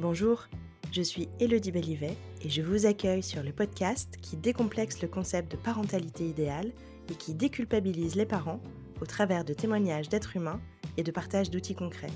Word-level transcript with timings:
Bonjour, 0.00 0.48
je 0.92 1.02
suis 1.02 1.28
Elodie 1.40 1.72
Bellivet 1.72 2.16
et 2.42 2.48
je 2.48 2.62
vous 2.62 2.86
accueille 2.86 3.22
sur 3.22 3.42
le 3.42 3.52
podcast 3.52 4.16
qui 4.22 4.38
décomplexe 4.38 5.02
le 5.02 5.08
concept 5.08 5.52
de 5.52 5.58
parentalité 5.58 6.26
idéale 6.26 6.72
et 7.10 7.14
qui 7.14 7.34
déculpabilise 7.34 8.14
les 8.14 8.24
parents 8.24 8.62
au 9.02 9.04
travers 9.04 9.44
de 9.44 9.52
témoignages 9.52 10.08
d'êtres 10.08 10.36
humains 10.36 10.58
et 10.96 11.02
de 11.02 11.10
partage 11.10 11.50
d'outils 11.50 11.74
concrets. 11.74 12.12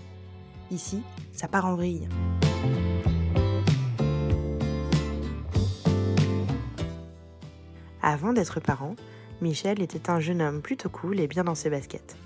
Ici, 0.71 1.03
ça 1.35 1.47
part 1.47 1.67
en 1.67 1.75
vrille. 1.75 2.09
Avant 8.01 8.32
d'être 8.32 8.61
parent, 8.61 8.96
Michel 9.43 9.82
était 9.82 10.09
un 10.09 10.21
jeune 10.21 10.41
homme 10.41 10.62
plutôt 10.62 10.89
cool 10.89 11.21
et 11.21 11.29
bien 11.29 11.45
dans 11.45 11.55
ses 11.55 11.69
baskets. 11.69 12.16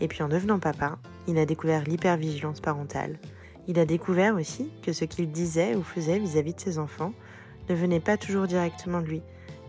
Et 0.00 0.08
puis 0.08 0.24
en 0.24 0.28
devenant 0.28 0.58
papa, 0.58 0.98
il 1.28 1.38
a 1.38 1.46
découvert 1.46 1.84
l'hypervigilance 1.84 2.58
parentale. 2.58 3.20
Il 3.68 3.78
a 3.78 3.84
découvert 3.84 4.34
aussi 4.34 4.70
que 4.82 4.92
ce 4.92 5.04
qu'il 5.04 5.30
disait 5.30 5.74
ou 5.76 5.82
faisait 5.82 6.18
vis-à-vis 6.18 6.54
de 6.54 6.60
ses 6.60 6.78
enfants 6.78 7.12
ne 7.68 7.74
venait 7.74 8.00
pas 8.00 8.16
toujours 8.16 8.46
directement 8.46 9.00
de 9.00 9.06
lui, 9.06 9.22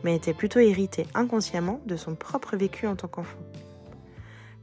mais 0.03 0.16
était 0.16 0.33
plutôt 0.33 0.59
hérité 0.59 1.05
inconsciemment 1.13 1.81
de 1.85 1.95
son 1.95 2.16
propre 2.16 2.57
vécu 2.57 2.88
en 2.88 2.95
tant 2.95 3.07
qu'enfant. 3.07 3.39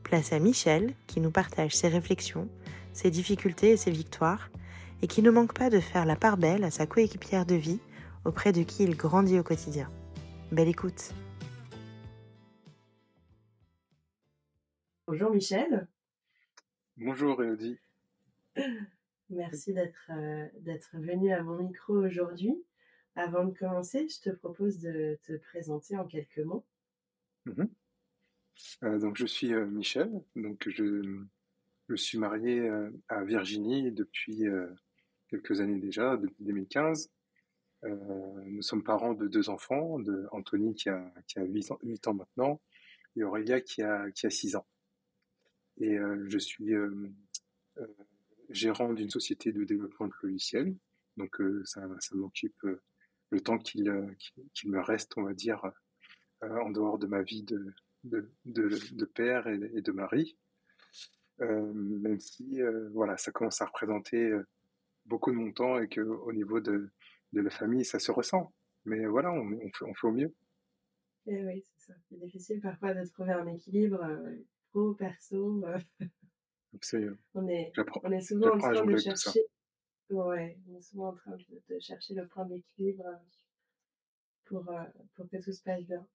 Place 0.02 0.32
à 0.32 0.38
Michel, 0.38 0.94
qui 1.06 1.20
nous 1.20 1.30
partage 1.30 1.76
ses 1.76 1.88
réflexions, 1.88 2.48
ses 2.92 3.10
difficultés 3.10 3.70
et 3.70 3.76
ses 3.76 3.90
victoires, 3.90 4.50
et 5.02 5.06
qui 5.06 5.22
ne 5.22 5.30
manque 5.30 5.54
pas 5.54 5.70
de 5.70 5.80
faire 5.80 6.04
la 6.04 6.16
part 6.16 6.38
belle 6.38 6.64
à 6.64 6.70
sa 6.70 6.86
coéquipière 6.86 7.46
de 7.46 7.54
vie, 7.54 7.80
auprès 8.24 8.52
de 8.52 8.62
qui 8.62 8.82
il 8.82 8.96
grandit 8.96 9.38
au 9.38 9.44
quotidien. 9.44 9.90
Belle 10.50 10.68
écoute 10.68 11.12
Bonjour 15.06 15.30
Michel. 15.30 15.88
Bonjour 16.96 17.42
Elodie. 17.42 17.78
Merci 19.30 19.74
d'être 19.74 20.10
euh, 20.10 20.48
venu 20.94 21.32
à 21.32 21.42
mon 21.42 21.58
micro 21.58 21.94
aujourd'hui. 21.94 22.54
Avant 23.14 23.44
de 23.44 23.52
commencer, 23.52 24.08
je 24.08 24.20
te 24.20 24.30
propose 24.30 24.78
de 24.78 25.18
te 25.22 25.36
présenter 25.36 25.96
en 25.96 26.06
quelques 26.06 26.38
mots. 26.38 26.64
Mmh 27.46 27.64
euh, 28.82 28.98
donc 28.98 29.16
je 29.16 29.24
suis 29.24 29.54
euh, 29.54 29.66
Michel, 29.66 30.10
donc 30.34 30.68
je, 30.68 31.22
je 31.88 31.94
suis 31.94 32.18
marié 32.18 32.68
à 33.06 33.22
Virginie 33.22 33.92
depuis 33.92 34.44
quelques 35.28 35.60
années 35.60 35.78
déjà, 35.78 36.16
depuis 36.16 36.44
2015. 36.44 37.08
nous 37.84 38.62
sommes 38.62 38.82
parents 38.82 39.14
de 39.14 39.28
deux 39.28 39.48
enfants, 39.48 40.00
de 40.00 40.26
Anthony 40.32 40.74
qui 40.74 40.88
a, 40.88 41.12
qui 41.28 41.38
a 41.38 41.44
8, 41.44 41.70
ans, 41.70 41.78
8 41.84 42.08
ans 42.08 42.14
maintenant 42.14 42.60
et 43.14 43.22
Aurélia 43.22 43.60
qui 43.60 43.82
a, 43.82 44.10
qui 44.10 44.26
a 44.26 44.30
6 44.30 44.56
ans. 44.56 44.66
Et 45.76 45.96
je 46.26 46.38
suis 46.38 46.74
gérant 48.48 48.92
d'une 48.92 49.10
société 49.10 49.52
de 49.52 49.64
développement 49.64 50.06
de 50.06 50.12
logiciels. 50.22 50.74
Donc 51.16 51.40
euh, 51.40 51.62
ça, 51.64 51.86
m'occupe 52.12 52.64
euh, 52.64 52.80
le 53.30 53.40
temps 53.40 53.56
euh, 53.56 54.14
qu'il 54.54 54.70
me 54.70 54.80
reste, 54.80 55.12
on 55.16 55.24
va 55.24 55.34
dire, 55.34 55.70
en 56.40 56.70
dehors 56.70 56.98
de 56.98 57.06
ma 57.06 57.22
vie 57.22 57.42
de, 57.42 57.74
père 59.14 59.48
et, 59.48 59.82
de 59.82 59.92
mari. 59.92 60.38
même 61.40 62.20
si 62.20 62.60
voilà, 62.92 63.16
ça 63.16 63.32
commence 63.32 63.60
à 63.60 63.66
représenter 63.66 64.32
beaucoup 65.04 65.32
de 65.32 65.36
mon 65.36 65.52
temps 65.52 65.78
et 65.80 65.88
qu'au 65.88 66.32
niveau 66.32 66.60
de, 66.60 66.90
la 67.32 67.50
famille, 67.50 67.84
ça 67.84 67.98
se 67.98 68.12
ressent. 68.12 68.52
Mais 68.84 69.04
voilà, 69.06 69.32
on, 69.32 69.94
fait, 69.94 70.06
au 70.06 70.12
mieux. 70.12 70.34
Et 71.26 71.34
eh 71.34 71.44
oui, 71.44 71.62
c'est 71.62 71.92
ça. 71.92 71.94
C'est 72.08 72.18
difficile 72.18 72.60
parfois 72.60 72.94
de 72.94 73.04
trouver 73.10 73.32
un 73.32 73.46
équilibre 73.48 74.00
pro, 74.70 74.94
perso. 74.94 75.64
On 77.34 77.48
est, 77.48 77.72
on 78.02 78.12
est 78.12 78.20
souvent 78.20 78.54
en 78.54 78.58
train 78.58 78.84
de 78.84 78.96
chercher. 78.96 79.40
Ouais, 80.10 80.58
on 80.68 80.76
est 80.76 80.80
souvent 80.80 81.08
en 81.08 81.14
train 81.14 81.36
de, 81.36 81.78
chercher 81.80 82.14
le 82.14 82.26
point 82.26 82.46
d'équilibre 82.46 83.04
euh, 83.06 83.16
pour, 84.46 84.70
euh, 84.70 84.82
pour 85.14 85.28
que 85.28 85.36
tout 85.36 85.52
se 85.52 85.62
passe 85.62 85.84
bien. 85.84 86.06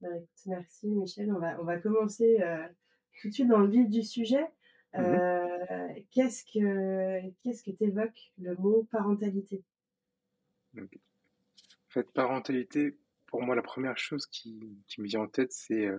Bah, 0.00 0.08
merci 0.46 0.88
Michel. 0.88 1.32
On 1.32 1.38
va, 1.38 1.60
on 1.60 1.64
va 1.64 1.78
commencer 1.78 2.40
euh, 2.40 2.66
tout 3.20 3.28
de 3.28 3.34
suite 3.34 3.48
dans 3.48 3.58
le 3.58 3.68
vif 3.68 3.88
du 3.88 4.02
sujet. 4.02 4.44
Mmh 4.94 5.18
qu'est-ce 6.10 6.44
que 6.44 7.30
qu'est-ce 7.42 7.62
que 7.62 7.70
t'évoque 7.72 8.32
le 8.38 8.54
mot 8.56 8.88
parentalité? 8.90 9.62
En 10.74 10.80
fait, 11.90 12.10
parentalité, 12.12 12.98
pour 13.26 13.42
moi, 13.42 13.54
la 13.54 13.62
première 13.62 13.98
chose 13.98 14.26
qui, 14.26 14.82
qui 14.86 15.02
me 15.02 15.06
vient 15.06 15.20
en 15.20 15.28
tête, 15.28 15.52
c'est 15.52 15.90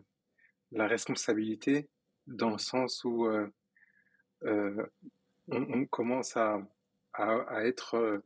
la 0.72 0.88
responsabilité, 0.88 1.88
dans 2.28 2.52
le 2.52 2.58
sens 2.58 3.04
où 3.04 3.26
euh, 3.26 3.48
on, 4.44 5.86
commence 5.86 6.38
à, 6.38 6.62
à, 7.14 7.66
être, 7.66 7.96
euh, 7.96 8.20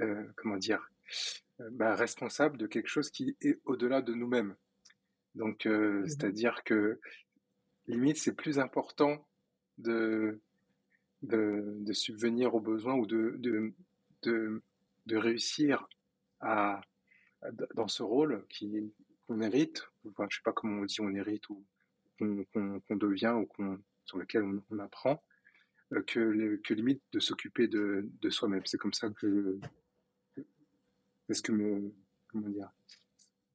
euh, 0.00 0.24
comment 0.36 0.56
dire, 0.56 0.90
bah, 1.72 1.94
responsable 1.94 2.56
de 2.56 2.66
quelque 2.66 2.88
chose 2.88 3.10
qui 3.10 3.36
est 3.40 3.60
au-delà 3.64 4.02
de 4.02 4.14
nous-mêmes. 4.14 4.54
Donc, 5.34 5.66
mmh 5.66 6.06
c'est-à-dire 6.06 6.64
que 6.64 7.00
limite, 7.86 8.16
c'est 8.18 8.34
plus 8.34 8.58
important 8.58 9.26
de, 9.78 10.40
de, 11.22 11.92
subvenir 11.92 12.54
aux 12.54 12.60
besoins 12.60 12.94
ou 12.94 13.06
de, 13.06 13.36
de, 13.38 14.62
de, 15.06 15.16
réussir 15.16 15.88
à, 16.40 16.80
dans 17.74 17.88
ce 17.88 18.02
rôle 18.02 18.44
qui, 18.48 18.92
qu'on 19.26 19.40
hérite, 19.40 19.88
enfin, 20.08 20.26
je 20.30 20.36
sais 20.36 20.42
pas 20.42 20.52
comment 20.52 20.82
on 20.82 20.84
dit 20.84 21.00
on 21.00 21.14
hérite 21.14 21.48
ou 21.50 21.64
qu'on, 22.18 22.96
devient 22.96 23.34
ou 23.36 23.46
qu'on, 23.46 23.78
sur 24.04 24.18
lequel 24.18 24.42
on 24.70 24.78
apprend, 24.78 25.12
euh, 25.12 25.27
que, 26.06 26.56
que 26.56 26.74
limite 26.74 27.02
de 27.12 27.20
s'occuper 27.20 27.68
de, 27.68 28.08
de 28.20 28.30
soi-même. 28.30 28.64
C'est 28.66 28.78
comme 28.78 28.92
ça 28.92 29.10
que 29.10 29.58
je, 30.36 30.42
ce 31.32 31.42
que 31.42 31.52
me, 31.52 31.94
comment 32.28 32.48
dire, 32.48 32.70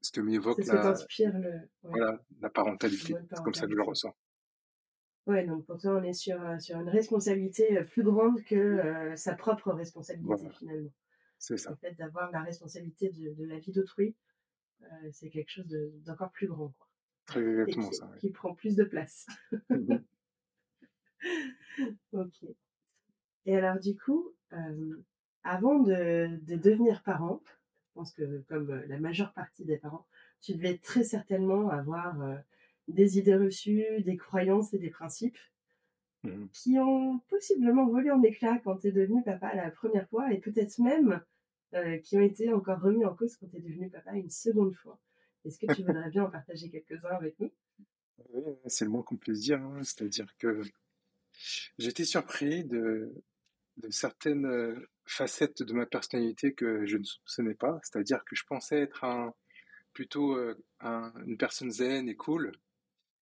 ce 0.01 0.11
que 0.11 0.21
m'évoque 0.21 0.66
la, 0.66 0.93
le, 1.19 1.59
voilà, 1.83 2.23
la 2.41 2.49
parentalité. 2.49 3.16
C'est 3.29 3.43
comme 3.43 3.53
ça 3.53 3.66
que 3.66 3.72
je 3.72 3.77
le 3.77 3.83
ressens. 3.83 4.16
Ouais, 5.25 5.45
donc 5.45 5.66
pour 5.66 5.77
toi, 5.79 5.97
on 5.99 6.03
est 6.03 6.13
sur, 6.13 6.41
euh, 6.41 6.59
sur 6.59 6.77
une 6.79 6.89
responsabilité 6.89 7.77
euh, 7.77 7.83
plus 7.83 8.03
grande 8.03 8.43
que 8.43 9.13
sa 9.16 9.35
propre 9.35 9.72
responsabilité 9.72 10.49
finalement. 10.57 10.91
C'est 11.38 11.57
ça. 11.57 11.72
Le 11.72 11.75
fait 11.77 11.93
d'avoir 11.95 12.31
la 12.31 12.41
responsabilité 12.41 13.09
de, 13.09 13.33
de 13.33 13.45
la 13.45 13.59
vie 13.59 13.72
d'autrui, 13.72 14.16
c'est 15.11 15.29
quelque 15.29 15.49
chose 15.49 15.67
d'encore 16.05 16.31
plus 16.31 16.47
grand. 16.47 16.73
Quoi. 16.77 16.88
Très 17.25 17.41
exactement 17.41 17.89
qui, 17.89 17.95
ça. 17.95 18.11
Qui 18.19 18.31
prend 18.31 18.53
plus 18.53 18.75
de 18.75 18.83
place. 18.83 19.27
Mmh 19.69 19.97
ok. 22.13 22.45
Et 23.45 23.56
alors, 23.56 23.79
du 23.79 23.95
coup, 23.95 24.31
euh, 24.53 24.95
avant 25.44 25.79
de, 25.79 26.39
devenir 26.47 27.03
parent, 27.03 27.41
je 27.45 27.94
pense 27.94 28.13
que 28.13 28.41
comme 28.47 28.69
euh, 28.72 28.85
la 28.88 29.00
majeure 29.00 29.34
partie 29.34 29.66
des 29.66 29.78
parents, 29.78 30.06
tu 30.41 30.53
devais 30.53 30.78
très 30.78 31.03
certainement 31.03 31.69
avoir 31.69 32.22
euh, 32.22 32.35
des 32.88 33.17
idées 33.17 33.35
reçues, 33.35 33.85
des 34.01 34.17
croyances 34.17 34.73
et 34.73 34.79
des 34.79 34.89
principes 34.89 35.38
mmh 36.23 36.47
qui 36.53 36.79
ont 36.79 37.19
possiblement 37.28 37.85
volé 37.85 38.09
en 38.09 38.22
éclats 38.23 38.57
quand 38.63 38.78
tu 38.78 38.88
es 38.88 38.91
devenu 38.94 39.22
papa 39.23 39.53
la 39.55 39.69
première 39.69 40.07
fois 40.07 40.31
et 40.31 40.40
peut-être 40.40 40.79
même 40.79 41.22
qui 42.03 42.16
ont 42.16 42.22
été 42.22 42.53
encore 42.53 42.79
remis 42.79 43.03
en 43.03 43.13
cause 43.13 43.35
quand 43.35 43.47
tu 43.47 43.57
es 43.57 43.59
devenu 43.59 43.90
papa 43.90 44.13
une 44.13 44.29
seconde 44.29 44.73
fois. 44.73 44.97
Est-ce 45.44 45.59
que 45.59 45.73
tu 45.73 45.84
voudrais 45.84 46.09
bien 46.09 46.23
en 46.23 46.29
partager 46.29 46.69
quelques-uns 46.69 47.09
avec 47.16 47.38
nous? 47.40 47.51
Oui, 48.29 48.53
c'est 48.67 48.85
le 48.85 48.91
moins 48.91 49.03
qu'on 49.03 49.17
puisse 49.17 49.41
dire. 49.41 49.61
Hein. 49.61 49.81
C'est-à-dire 49.84 50.34
que 50.38 50.61
J'étais 51.77 52.05
surpris 52.05 52.63
de, 52.66 53.13
de 53.77 53.89
certaines 53.89 54.45
euh, 54.45 54.89
facettes 55.05 55.63
de 55.63 55.73
ma 55.73 55.85
personnalité 55.85 56.53
que 56.53 56.85
je 56.85 56.97
ne 56.97 57.03
soupçonnais 57.03 57.55
pas. 57.55 57.79
C'est-à-dire 57.83 58.23
que 58.25 58.35
je 58.35 58.44
pensais 58.45 58.81
être 58.81 59.03
un, 59.03 59.33
plutôt 59.93 60.35
euh, 60.35 60.55
une 60.81 61.38
personne 61.38 61.72
zen 61.72 62.09
et 62.09 62.16
cool. 62.16 62.51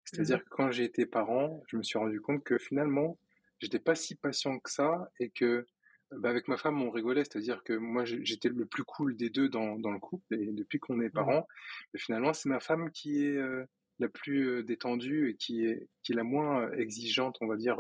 C'est-à-dire 0.05 0.39
mmh 0.39 0.43
que 0.45 0.49
quand 0.51 0.71
j'ai 0.71 0.85
été 0.85 1.07
parent, 1.07 1.63
je 1.67 1.77
me 1.77 1.83
suis 1.83 1.99
rendu 1.99 2.21
compte 2.21 2.43
que 2.43 2.57
finalement, 2.59 3.19
j'étais 3.59 3.79
pas 3.79 3.95
si 3.95 4.15
patient 4.15 4.59
que 4.59 4.71
ça 4.71 5.11
et 5.21 5.31
que 5.31 5.67
bah, 6.13 6.31
avec 6.31 6.49
ma 6.49 6.57
femme, 6.57 6.81
on 6.81 6.91
rigolait. 6.91 7.25
C'est-à-dire 7.25 7.63
que 7.63 7.75
moi, 7.75 8.05
j'étais 8.05 8.49
le 8.49 8.65
plus 8.65 8.85
cool 8.85 9.17
des 9.17 9.29
deux 9.29 9.49
dans, 9.49 9.79
dans 9.79 9.91
le 9.91 9.99
couple 9.99 10.35
et 10.35 10.53
depuis 10.53 10.79
qu'on 10.79 11.01
est 11.01 11.11
parents, 11.11 11.47
mais 11.93 12.01
finalement, 12.01 12.33
c'est 12.33 12.49
ma 12.49 12.61
femme 12.61 12.91
qui 12.91 13.25
est 13.25 13.37
euh, 13.37 13.65
la 13.99 14.09
plus 14.09 14.63
détendue 14.65 15.31
et 15.31 15.37
qui 15.37 15.65
est, 15.65 15.89
qui 16.03 16.13
est 16.13 16.17
la 16.17 16.25
moins 16.25 16.71
exigeante, 16.73 17.37
on 17.41 17.47
va 17.47 17.57
dire. 17.57 17.77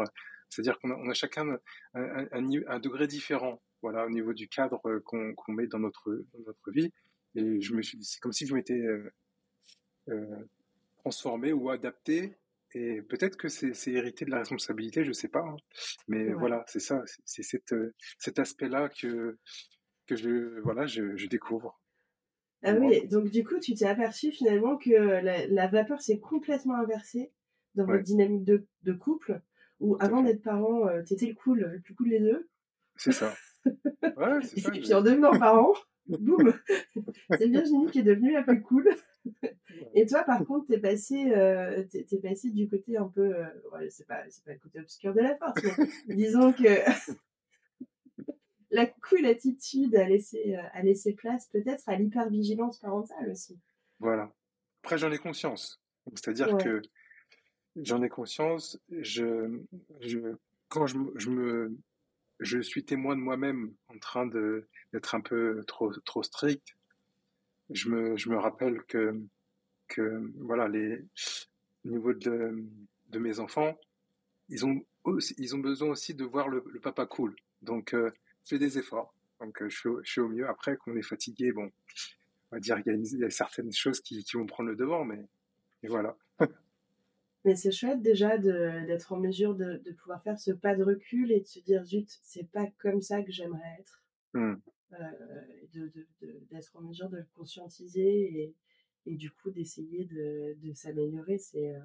C'est-à-dire 0.49 0.79
qu'on 0.79 0.91
a, 0.91 0.95
on 0.95 1.11
a 1.11 1.15
chacun 1.15 1.59
un, 1.95 2.27
un, 2.33 2.79
degré 2.81 3.07
différent, 3.07 3.63
voilà, 3.83 4.07
au 4.07 4.11
niveau 4.11 4.33
du 4.33 4.49
cadre 4.49 4.81
qu'on 5.05 5.53
met 5.53 5.67
dans 5.67 5.79
notre, 5.79 6.25
dans 6.33 6.45
notre 6.47 6.71
vie. 6.71 6.93
Et 7.35 7.61
je 7.61 7.75
me 7.75 7.83
suis 7.83 8.03
c'est 8.03 8.21
comme 8.21 8.33
si 8.33 8.47
je 8.47 8.55
m'étais 8.55 8.83
euh, 10.09 10.45
transformé 10.99 11.53
ou 11.53 11.71
adapté. 11.71 12.37
Et 12.75 13.01
peut-être 13.01 13.37
que 13.37 13.49
c'est 13.49 13.93
hérité 13.93 14.27
de 14.27 14.31
la 14.31 14.41
responsabilité, 14.41 15.05
je 15.05 15.13
sais 15.13 15.29
pas. 15.29 15.41
Hein. 15.41 15.57
Mais 16.07 16.33
voilà, 16.33 16.65
c'est 16.67 16.81
ça, 16.81 17.03
c'est 17.25 17.43
cet, 17.43 17.75
cet 18.19 18.39
aspect-là 18.39 18.91
que, 18.91 19.39
que 20.07 20.17
je, 20.17 20.61
voilà, 20.61 20.87
je, 20.87 21.17
je 21.17 21.27
découvre. 21.29 21.81
Ah 22.63 22.75
oui, 22.75 23.07
donc 23.07 23.31
du 23.31 23.45
coup, 23.45 23.59
tu 23.61 23.75
t'es 23.75 23.87
aperçu 23.87 24.33
finalement 24.33 24.77
que 24.77 24.91
la, 24.91 25.69
vapeur 25.69 26.01
s'est 26.01 26.19
complètement 26.19 26.75
inversée 26.75 27.33
dans 27.75 27.87
votre 27.87 28.03
dynamique 28.03 28.45
de, 28.45 28.93
couple, 28.93 29.41
où 29.79 29.97
avant 30.01 30.23
d'être 30.23 30.43
parent, 30.43 30.89
euh, 30.89 31.03
tu 31.03 31.15
étais 31.15 31.27
le 31.27 31.35
cool, 31.35 31.61
le 31.61 31.81
plus 31.81 31.95
cool 31.95 32.11
des 32.11 32.21
deux. 32.21 32.49
C'est 32.97 33.13
ça. 33.13 33.33
Ouais, 33.65 33.73
c'est 34.43 34.61
ça. 34.61 34.75
Et 34.75 34.81
puis 34.81 34.93
en 34.93 35.03
devenant 35.03 35.39
parent, 35.39 35.73
boum, 36.09 36.53
c'est 37.39 37.49
Virginie 37.49 37.91
qui 37.91 38.01
est 38.01 38.05
devenue 38.05 38.33
la 38.33 38.43
plus 38.43 38.63
cool. 38.63 38.89
Et 39.95 40.07
toi, 40.07 40.25
par 40.25 40.45
contre, 40.45 40.67
t'es 40.67 40.79
passé, 40.79 41.31
euh, 41.37 41.85
t'es, 41.85 42.19
passé 42.19 42.51
du 42.51 42.69
côté 42.69 42.97
un 42.97 43.09
peu, 43.09 43.37
euh, 43.37 43.45
ouais, 43.73 43.89
c'est 43.91 44.07
pas, 44.07 44.23
c'est 44.31 44.45
pas 44.45 44.53
le 44.53 44.59
côté 44.59 44.81
obscur 44.81 45.15
de 45.15 45.21
la 45.21 45.37
force, 45.37 45.63
mais 46.09 46.17
disons 46.17 46.53
que 46.53 46.65
la 48.71 48.87
cool 48.87 49.27
attitude 49.27 49.95
a 49.97 50.07
laissé, 50.07 50.55
a 50.55 50.83
laissé 50.83 51.15
place 51.15 51.47
peut-être 51.49 51.89
à 51.89 51.97
l'hypervigilance 51.97 52.79
parentale 52.79 53.31
aussi. 53.31 53.59
Voilà. 53.99 54.33
Après, 54.83 54.99
j'en 54.99 55.11
ai 55.11 55.19
conscience. 55.19 55.81
C'est-à-dire 56.15 56.57
que 56.57 56.83
j'en 57.77 58.03
ai 58.03 58.09
conscience. 58.09 58.79
Je, 58.91 59.61
je, 60.01 60.37
quand 60.69 60.87
je, 60.87 60.99
je 61.17 61.31
me, 61.31 61.77
je 62.41 62.61
suis 62.61 62.85
témoin 62.85 63.17
de 63.17 63.21
moi-même 63.21 63.75
en 63.89 63.99
train 63.99 64.27
de 64.27 64.69
d'être 64.93 65.15
un 65.15 65.21
peu 65.21 65.65
trop 65.67 65.93
trop 66.01 66.23
strict. 66.23 66.75
Je 67.71 67.91
me, 67.91 68.17
je 68.17 68.31
me 68.31 68.39
rappelle 68.39 68.83
que 68.85 69.21
que 69.89 70.33
voilà 70.37 70.69
les 70.69 71.05
au 71.85 71.89
niveau 71.89 72.13
de, 72.13 72.65
de 73.09 73.19
mes 73.19 73.41
enfants, 73.41 73.79
ils 74.49 74.65
ont 74.65 74.85
ils 75.39 75.55
ont 75.55 75.59
besoin 75.59 75.91
aussi 75.91 76.15
de 76.15 76.25
voir 76.25 76.49
le, 76.49 76.63
papa 76.83 77.07
cool. 77.07 77.35
Donc 77.63 77.95
euh, 77.95 78.11
je 78.49 78.57
fais 78.57 78.59
des 78.59 78.79
efforts. 78.79 79.15
Donc 79.41 79.63
euh, 79.63 79.69
je, 79.69 79.89
fais 80.05 80.21
au 80.21 80.29
mieux. 80.29 80.49
Après, 80.49 80.77
quand 80.77 80.93
on 80.93 80.97
est 80.97 81.03
fatigué, 81.03 81.53
bon, 81.53 81.71
on 82.51 82.57
va 82.57 82.61
dire 82.61 82.83
qu'il 82.83 83.19
y, 83.19 83.25
a 83.25 83.31
certaines 83.31 83.73
choses 83.73 84.01
qui, 84.01 84.25
qui 84.25 84.37
vont 84.37 84.47
prendre 84.47 84.71
le 84.71 84.77
devant, 84.77 85.05
mais 85.05 85.29
voilà. 85.85 86.17
Mais 87.45 87.55
c'est 87.55 87.71
chouette 87.71 88.03
déjà 88.03 88.37
d'être 88.37 89.13
en 89.13 89.19
mesure 89.19 89.55
de, 89.55 89.81
de, 89.85 89.93
pouvoir 89.93 90.23
faire 90.23 90.39
ce 90.39 90.51
pas 90.51 90.75
de 90.75 90.83
recul 90.83 91.31
et 91.31 91.41
de 91.41 91.47
se 91.47 91.61
dire 91.61 91.85
zut, 91.85 92.19
c'est 92.23 92.51
pas 92.51 92.67
comme 92.79 93.01
ça 93.01 93.23
que 93.23 93.31
j'aimerais 93.31 93.79
être. 93.79 94.03
Euh, 94.35 94.57
d'être 96.51 96.77
en 96.77 96.81
mesure 96.81 97.09
de 97.09 97.19
le 97.19 97.27
conscientiser 97.37 98.43
et, 98.43 98.55
et 99.07 99.17
du 99.17 99.31
coup 99.31 99.51
d'essayer 99.51 100.05
de, 100.05 100.57
de 100.61 100.73
s'améliorer, 100.75 101.39
c'est 101.39 101.75
euh, 101.77 101.81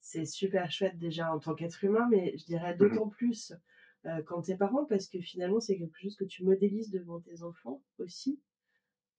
c'est 0.00 0.24
super 0.24 0.70
chouette 0.70 0.98
déjà 0.98 1.32
en 1.32 1.38
tant 1.38 1.54
qu'être 1.54 1.82
humain, 1.84 2.08
mais 2.10 2.36
je 2.36 2.44
dirais 2.44 2.74
mmh 2.74 2.78
d'autant 2.78 3.08
plus 3.08 3.52
euh, 4.06 4.22
quand 4.22 4.42
t'es 4.42 4.56
parent 4.56 4.84
parce 4.84 5.08
que 5.08 5.20
finalement 5.20 5.60
c'est 5.60 5.78
quelque 5.78 5.98
chose 6.00 6.16
que 6.16 6.24
tu 6.24 6.44
modélises 6.44 6.90
devant 6.90 7.20
tes 7.20 7.42
enfants 7.42 7.82
aussi. 7.98 8.40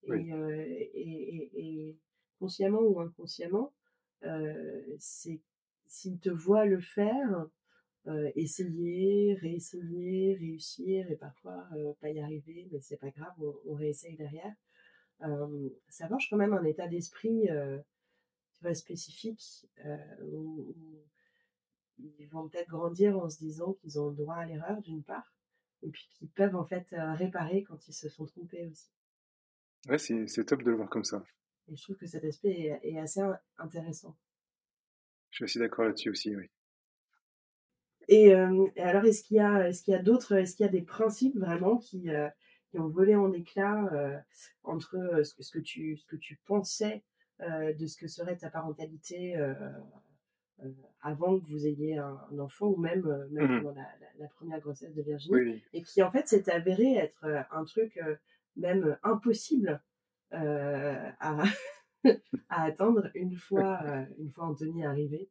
Et, 0.05 0.33
euh, 0.33 0.65
et, 0.93 1.51
et, 1.55 1.97
consciemment 2.39 2.81
ou 2.81 2.99
inconsciemment, 2.99 3.73
euh, 4.25 4.81
c'est 4.99 5.39
s'ils 5.85 6.19
te 6.19 6.29
voient 6.29 6.65
le 6.65 6.81
faire, 6.81 7.45
euh, 8.07 8.29
essayer, 8.35 9.35
réessayer, 9.35 10.35
réussir 10.35 11.09
et 11.09 11.15
parfois 11.15 11.67
euh, 11.75 11.93
pas 12.01 12.09
y 12.09 12.19
arriver, 12.19 12.67
mais 12.71 12.81
c'est 12.81 12.97
pas 12.97 13.11
grave, 13.11 13.33
on, 13.37 13.53
on 13.65 13.73
réessaye 13.75 14.17
derrière. 14.17 14.53
ça 15.87 16.07
forge 16.09 16.27
quand 16.29 16.37
même 16.37 16.53
un 16.53 16.65
état 16.65 16.87
d'esprit 16.87 17.47
tu 18.53 18.61
vois, 18.61 18.73
spécifique 18.73 19.41
où, 20.21 20.75
ils 21.99 22.27
vont 22.27 22.47
peut-être 22.47 22.69
grandir 22.69 23.17
en 23.17 23.29
se 23.29 23.37
disant 23.39 23.73
qu'ils 23.73 23.99
ont 23.99 24.09
le 24.09 24.15
droit 24.15 24.35
à 24.35 24.45
l'erreur 24.45 24.81
d'une 24.81 25.03
part, 25.03 25.33
et 25.81 25.89
puis 25.89 26.07
qu'ils 26.13 26.29
peuvent 26.29 26.55
en 26.55 26.63
fait 26.63 26.87
réparer 26.91 27.63
quand 27.63 27.87
ils 27.87 27.93
se 27.93 28.09
sont 28.09 28.25
trompés 28.25 28.67
aussi. 28.71 28.89
Ouais, 29.87 29.97
c'est 29.97 30.45
top 30.45 30.63
de 30.63 30.71
le 30.71 30.77
voir 30.77 30.89
comme 30.89 31.03
ça. 31.03 31.23
Et 31.67 31.75
je 31.75 31.83
trouve 31.83 31.97
que 31.97 32.07
cet 32.07 32.23
aspect 32.23 32.79
est, 32.83 32.97
assez 32.97 33.21
intéressant. 33.57 34.15
Je 35.31 35.37
suis 35.37 35.45
assez 35.45 35.59
d'accord 35.59 35.85
là-dessus 35.85 36.09
aussi, 36.09 36.35
oui. 36.35 36.49
Et, 38.09 38.33
euh, 38.33 38.67
alors, 38.77 39.05
est-ce 39.05 39.23
qu'il 39.23 39.37
y 39.37 39.39
a, 39.39 39.69
est-ce 39.69 39.83
qu'il 39.83 39.93
y 39.93 39.97
a 39.97 40.01
d'autres, 40.01 40.33
est-ce 40.33 40.55
qu'il 40.55 40.65
y 40.65 40.69
a 40.69 40.71
des 40.71 40.81
principes 40.81 41.37
vraiment 41.37 41.77
qui, 41.77 42.09
euh, 42.09 42.29
qui 42.69 42.79
ont 42.79 42.89
volé 42.89 43.15
en 43.15 43.31
éclat 43.31 43.85
euh, 43.93 44.17
entre 44.63 45.21
ce, 45.23 45.51
que 45.51 45.59
tu, 45.59 45.97
ce 45.97 46.05
que 46.05 46.15
tu 46.15 46.39
pensais 46.45 47.03
de 47.39 47.87
ce 47.87 47.97
que 47.97 48.07
serait 48.07 48.37
ta 48.37 48.49
parentalité 48.49 49.35
avant 51.01 51.39
que 51.39 51.45
vous 51.47 51.65
ayez 51.67 51.97
un, 51.97 52.17
enfant 52.39 52.67
ou 52.67 52.77
même, 52.77 53.03
même 53.31 53.59
mmh 53.59 53.63
pendant 53.63 53.81
la, 54.19 54.27
première 54.35 54.59
grossesse 54.59 54.93
de 54.93 55.01
Virginie, 55.01 55.61
et 55.73 55.81
qui 55.83 56.01
en 56.01 56.11
fait 56.11 56.27
s'est 56.27 56.49
avéré 56.49 56.95
être 56.95 57.25
un 57.51 57.65
truc 57.65 57.99
même 58.55 58.97
impossible 59.03 59.81
euh, 60.33 61.09
à, 61.19 61.43
à, 62.49 62.63
attendre 62.63 63.09
une 63.13 63.35
fois, 63.35 63.79
euh, 63.83 64.05
une 64.17 64.31
fois 64.31 64.45
Anthony 64.45 64.83
arrivé 64.83 65.29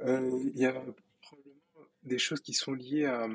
euh, 0.00 0.38
Il 0.54 0.58
y 0.58 0.66
a 0.66 0.72
probablement 1.22 1.88
des 2.02 2.18
choses 2.18 2.40
qui 2.40 2.52
sont 2.52 2.72
liées 2.72 3.06
à 3.06 3.26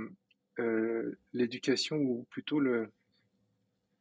l'éducation 1.34 1.98
ou 1.98 2.28
plutôt 2.30 2.60
le. 2.60 2.92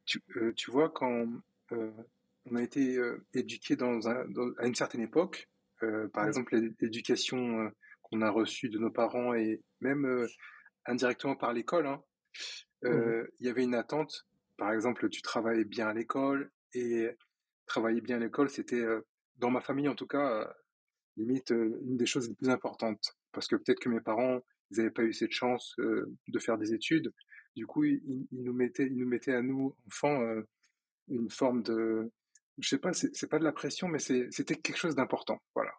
Tu, 0.05 0.21
tu 0.55 0.69
vois, 0.69 0.89
quand 0.89 1.25
on 1.71 2.55
a 2.55 2.61
été 2.61 2.99
éduqué 3.33 3.75
dans 3.75 4.07
un, 4.07 4.27
à 4.59 4.67
une 4.67 4.75
certaine 4.75 5.01
époque, 5.01 5.49
par 6.13 6.27
exemple 6.27 6.55
l'éducation 6.79 7.71
qu'on 8.01 8.21
a 8.21 8.29
reçue 8.29 8.69
de 8.69 8.79
nos 8.79 8.91
parents 8.91 9.33
et 9.33 9.61
même 9.81 10.27
indirectement 10.85 11.35
par 11.35 11.53
l'école, 11.53 11.87
hein, 11.87 12.01
mmh 12.83 13.23
il 13.39 13.47
y 13.47 13.49
avait 13.49 13.63
une 13.63 13.75
attente 13.75 14.25
par 14.57 14.71
exemple, 14.71 15.09
tu 15.09 15.21
travaillais 15.21 15.65
bien 15.65 15.87
à 15.87 15.93
l'école 15.93 16.51
et 16.73 17.09
travailler 17.65 18.01
bien 18.01 18.17
à 18.17 18.19
l'école, 18.19 18.49
c'était, 18.49 18.85
dans 19.37 19.49
ma 19.49 19.61
famille 19.61 19.87
en 19.87 19.95
tout 19.95 20.07
cas, 20.07 20.53
limite 21.17 21.49
une 21.49 21.97
des 21.97 22.05
choses 22.05 22.29
les 22.29 22.35
plus 22.35 22.49
importantes. 22.49 23.17
Parce 23.31 23.47
que 23.47 23.55
peut-être 23.55 23.79
que 23.79 23.89
mes 23.89 24.01
parents, 24.01 24.41
ils 24.71 24.77
n'avaient 24.77 24.91
pas 24.91 25.03
eu 25.03 25.13
cette 25.13 25.31
chance 25.31 25.75
de 25.77 26.39
faire 26.39 26.57
des 26.57 26.73
études. 26.73 27.11
Du 27.55 27.65
coup, 27.65 27.83
ils, 27.83 28.27
nous 28.31 28.53
mettaient, 28.53 28.87
ils 28.87 28.97
nous 28.97 29.07
mettaient 29.07 29.33
à 29.33 29.41
nous, 29.41 29.75
enfants, 29.87 30.21
une 31.07 31.29
forme 31.29 31.63
de, 31.63 32.11
je 32.59 32.69
sais 32.69 32.77
pas, 32.77 32.93
c'est 32.93 33.29
pas 33.29 33.39
de 33.39 33.43
la 33.43 33.51
pression, 33.51 33.87
mais 33.87 33.99
c'était 33.99 34.55
quelque 34.55 34.77
chose 34.77 34.95
d'important, 34.95 35.41
voilà, 35.55 35.73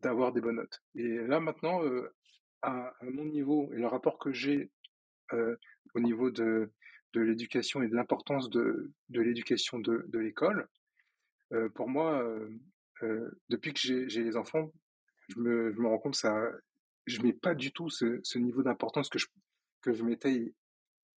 d'avoir 0.00 0.32
des 0.32 0.40
bonnes 0.40 0.56
notes. 0.56 0.82
Et 0.94 1.16
là 1.18 1.40
maintenant, 1.40 1.82
à, 2.62 2.88
à, 2.88 3.04
mon 3.04 3.24
niveau 3.24 3.72
et 3.72 3.78
le 3.78 3.86
rapport 3.86 4.18
que 4.18 4.32
j'ai 4.32 4.70
au 5.32 6.00
niveau 6.00 6.30
de 6.30 6.70
de 7.12 7.20
l'éducation 7.20 7.82
et 7.82 7.88
de 7.88 7.94
l'importance 7.94 8.50
de, 8.50 8.92
de 9.08 9.20
l'éducation 9.20 9.78
de, 9.78 10.04
de 10.08 10.18
l'école. 10.18 10.68
Euh, 11.52 11.68
pour 11.70 11.88
moi, 11.88 12.22
euh, 12.22 12.48
euh, 13.02 13.30
depuis 13.48 13.72
que 13.72 13.80
j'ai 13.80 14.22
les 14.22 14.36
enfants, 14.36 14.72
je 15.28 15.38
me, 15.38 15.72
je 15.72 15.80
me 15.80 15.88
rends 15.88 15.98
compte 15.98 16.12
que 16.12 16.18
ça, 16.18 16.50
je 17.06 17.20
mets 17.22 17.32
pas 17.32 17.54
du 17.54 17.72
tout 17.72 17.90
ce, 17.90 18.20
ce 18.22 18.38
niveau 18.38 18.62
d'importance 18.62 19.08
que 19.08 19.18
je, 19.18 19.26
que 19.82 19.92
je 19.92 20.04
mettais, 20.04 20.54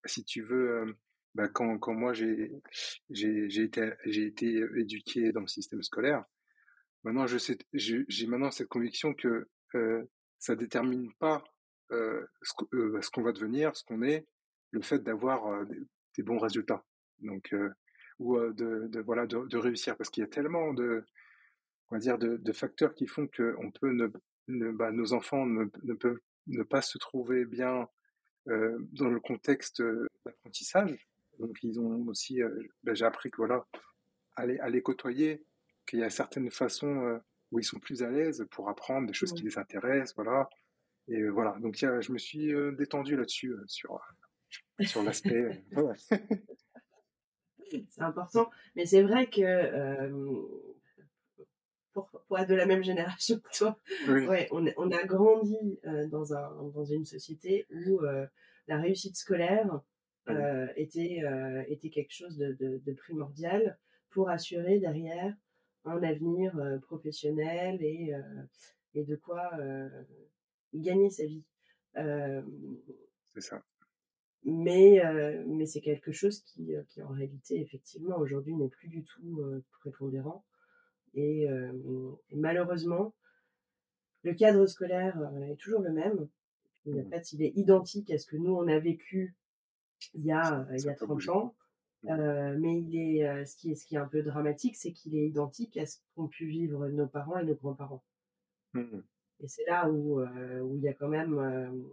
si 0.04 0.24
tu 0.24 0.42
veux, 0.42 0.96
bah 1.34 1.48
quand, 1.48 1.92
moi 1.92 2.12
j'ai 2.12 2.60
été, 3.10 3.92
été 4.06 4.64
éduqué 4.76 5.32
dans 5.32 5.40
le 5.40 5.48
système 5.48 5.82
scolaire. 5.82 6.24
Maintenant, 7.02 7.26
j'ai 7.26 8.26
maintenant 8.26 8.50
cette 8.50 8.68
conviction 8.68 9.14
que 9.14 9.48
ça 10.38 10.54
détermine 10.54 11.12
pas 11.18 11.42
ce 11.90 13.10
qu'on 13.10 13.22
va 13.22 13.32
devenir, 13.32 13.76
ce 13.76 13.84
qu'on 13.84 14.02
est, 14.02 14.26
le 14.70 14.80
fait 14.80 15.02
d'avoir 15.02 15.66
des, 15.66 16.22
bons 16.22 16.38
résultats. 16.38 16.84
Donc, 17.20 17.54
ou 18.18 18.38
de, 18.38 19.56
réussir 19.56 19.96
parce 19.96 20.10
qu'il 20.10 20.22
y 20.22 20.26
a 20.26 20.30
tellement 20.30 20.72
de 20.72 22.52
facteurs 22.52 22.94
qui 22.94 23.06
font 23.06 23.26
que 23.26 23.56
peut 23.80 24.12
bah, 24.46 24.92
nos 24.92 25.12
enfants 25.12 25.46
ne, 25.46 25.64
peuvent 25.94 26.20
ne 26.46 26.62
pas 26.62 26.82
se 26.82 26.98
trouver 26.98 27.44
bien 27.44 27.88
euh, 28.48 28.76
dans 28.92 29.08
le 29.08 29.20
contexte 29.20 29.82
d'apprentissage 30.24 31.08
donc 31.38 31.56
ils 31.62 31.80
ont 31.80 32.06
aussi 32.06 32.40
bah, 32.82 32.94
j'ai 32.94 33.04
appris 33.04 33.30
que 33.30 33.38
voilà 33.38 33.66
aller 34.36 34.58
aller 34.58 34.82
côtoyer 34.82 35.44
qu'il 35.86 36.00
y 36.00 36.02
a 36.02 36.10
certaines 36.10 36.50
façons 36.50 37.20
où 37.50 37.58
ils 37.58 37.64
sont 37.64 37.78
plus 37.78 38.02
à 38.02 38.10
l'aise 38.10 38.46
pour 38.50 38.68
apprendre 38.68 39.06
des 39.06 39.12
choses 39.12 39.32
qui 39.32 39.42
les 39.42 39.58
intéressent 39.58 40.14
voilà 40.16 40.48
et 41.08 41.28
voilà 41.28 41.56
donc 41.60 41.76
je 41.76 42.12
me 42.12 42.18
suis 42.18 42.52
détendu 42.76 43.16
là-dessus 43.16 43.54
sur 43.66 44.00
sur 44.80 45.02
l'aspect. 45.02 45.64
Euh, 45.76 45.94
c'est 47.88 48.02
important. 48.02 48.50
Mais 48.76 48.86
c'est 48.86 49.02
vrai 49.02 49.28
que 49.28 49.42
euh, 49.42 50.42
pour, 51.92 52.10
pour, 52.26 52.38
être 52.38 52.48
de 52.48 52.54
la 52.54 52.66
même 52.66 52.82
génération 52.82 53.38
que 53.38 53.56
toi, 53.56 53.78
ouais, 54.08 54.48
on, 54.50 54.66
on, 54.76 54.90
a 54.90 55.04
grandi 55.04 55.78
euh, 55.86 56.08
dans, 56.08 56.34
un, 56.34 56.70
dans 56.74 56.84
une 56.84 57.04
société 57.04 57.66
où 57.70 58.00
la 58.66 58.80
réussite 58.80 59.16
scolaire 59.16 59.80
était, 60.76 61.22
était 61.68 61.90
quelque 61.90 62.12
chose 62.12 62.36
de, 62.36 62.52
de, 62.52 62.80
de, 62.84 62.92
primordial 62.92 63.78
pour 64.10 64.30
assurer 64.30 64.78
derrière 64.78 65.34
un 65.84 66.02
avenir 66.02 66.58
professionnel 66.82 67.82
et, 67.82 68.12
et 68.94 69.04
de 69.04 69.16
quoi 69.16 69.50
gagner 70.72 71.10
sa 71.10 71.26
vie. 71.26 71.44
c'est 71.94 73.40
ça 73.40 73.62
mais 74.46 75.00
mais 75.46 75.64
c'est 75.64 75.80
quelque 75.80 76.12
chose 76.12 76.42
qui, 76.42 76.74
qui 76.88 77.02
en 77.02 77.08
réalité 77.08 77.60
effectivement 77.60 78.18
aujourd'hui 78.18 78.54
n'est 78.54 78.68
plus 78.68 78.88
du 78.88 79.02
tout 79.02 79.40
prépondérant 79.80 80.44
et, 81.14 81.44
et, 81.44 82.36
malheureusement 82.36 83.14
le 84.24 84.34
cadre 84.34 84.66
scolaire 84.66 85.16
est 85.50 85.56
toujours 85.56 85.82
le 85.82 85.92
même 85.92 86.28
En 86.86 86.90
mmh. 86.90 87.10
fait, 87.10 87.32
il 87.32 87.42
est 87.42 87.52
identique 87.56 88.10
à 88.10 88.18
ce 88.18 88.26
que 88.26 88.36
nous, 88.36 88.54
on 88.54 88.66
a 88.68 88.78
vécu 88.78 89.36
il 90.14 90.24
y 90.24 90.32
a, 90.32 90.66
il 90.72 90.84
y 90.84 90.88
a 90.88 90.94
30 90.94 91.28
ans. 91.28 91.54
Mmh. 92.02 92.58
mais 92.58 92.80
il 92.82 92.96
est, 92.96 93.46
ce, 93.46 93.56
qui 93.56 93.70
est, 93.70 93.74
ce 93.74 93.86
qui 93.86 93.94
est 93.94 93.98
un 93.98 94.06
peu 94.06 94.22
dramatique, 94.22 94.76
c'est 94.76 94.92
qu'il 94.92 95.16
est 95.16 95.26
identique 95.26 95.78
à 95.78 95.86
ce 95.86 95.96
qu'ont 96.14 96.28
pu 96.28 96.44
vivre 96.44 96.86
nos 96.88 97.06
parents 97.06 97.38
et 97.38 97.44
nos 97.44 97.54
grands-parents. 97.54 98.04
Mmh 98.74 99.00
et 99.40 99.48
c'est 99.48 99.64
là 99.66 99.90
où, 99.90 100.20
où 100.20 100.76
il 100.76 100.82
y 100.82 100.88
a 100.88 100.94
quand 100.94 101.08
même, 101.08 101.84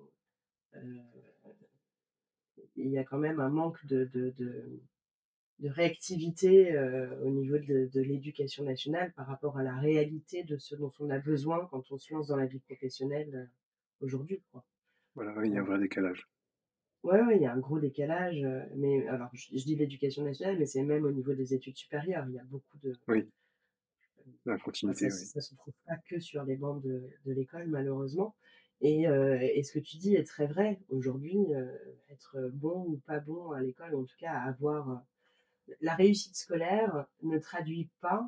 il 2.76 2.90
y 2.90 2.98
a 2.98 3.04
quand 3.04 3.18
même 3.18 3.40
un 3.40 3.50
manque 3.50 3.84
de, 3.88 4.06
de, 4.14 4.32
de, 4.38 4.80
réactivité 5.64 6.78
au 7.24 7.30
niveau 7.30 7.58
de, 7.58 7.90
de 7.92 8.02
l'éducation 8.02 8.64
nationale 8.64 9.12
par 9.14 9.28
rapport 9.28 9.58
à 9.58 9.64
la 9.64 9.76
réalité 9.76 10.44
de 10.44 10.58
ce 10.58 10.76
dont 10.76 10.92
on 11.00 11.10
a 11.10 11.20
besoin 11.20 11.68
quand 11.72 11.92
on 11.92 11.98
se 11.98 12.14
lance 12.14 12.28
dans 12.28 12.38
la 12.38 12.46
vie 12.46 12.60
professionnelle 12.60 13.50
aujourd'hui. 14.02 14.42
Voilà, 15.16 15.34
il 15.46 15.54
y 15.54 15.58
a 15.58 15.62
un 15.62 15.66
vrai 15.66 15.80
décalage. 15.80 16.31
Oui, 17.04 17.18
ouais, 17.20 17.38
il 17.38 17.42
y 17.42 17.46
a 17.46 17.54
un 17.54 17.60
gros 17.60 17.80
décalage. 17.80 18.46
Mais 18.76 19.08
alors, 19.08 19.30
je, 19.34 19.50
dis 19.56 19.76
l'éducation 19.76 20.24
nationale, 20.24 20.58
mais 20.58 20.66
c'est 20.66 20.84
même 20.84 21.06
au 21.06 21.12
niveau 21.12 21.34
des 21.34 21.54
études 21.54 21.78
supérieures. 21.78 22.26
Il 22.30 22.36
y 22.36 22.40
a 22.40 22.44
beaucoup 22.44 22.78
de. 22.84 22.94
Oui. 23.08 23.28
La 24.46 24.58
continuité. 24.58 25.10
ça, 25.10 25.40
ne 25.40 25.42
se 25.42 25.56
trouve 25.56 25.74
pas 25.86 25.98
que 26.08 26.20
sur 26.20 26.44
les 26.44 26.56
bancs 26.56 26.82
de, 26.84 27.04
de 27.26 27.34
l'école, 27.34 27.68
malheureusement. 27.68 28.36
Et, 28.82 29.04
et, 29.04 29.64
ce 29.64 29.74
que 29.74 29.80
tu 29.80 29.98
dis 29.98 30.16
est 30.16 30.24
très 30.24 30.48
vrai. 30.48 30.80
Aujourd'hui, 30.90 31.38
être 32.10 32.50
bon 32.54 32.86
ou 32.88 32.98
pas 33.06 33.20
bon 33.20 33.52
à 33.52 33.62
l'école, 33.62 33.94
en 33.94 34.04
tout 34.04 34.16
cas 34.20 34.34
avoir 34.34 35.04
la 35.82 35.94
réussite 35.94 36.36
scolaire, 36.36 37.06
ne 37.22 37.38
traduit 37.38 37.90
pas 38.00 38.28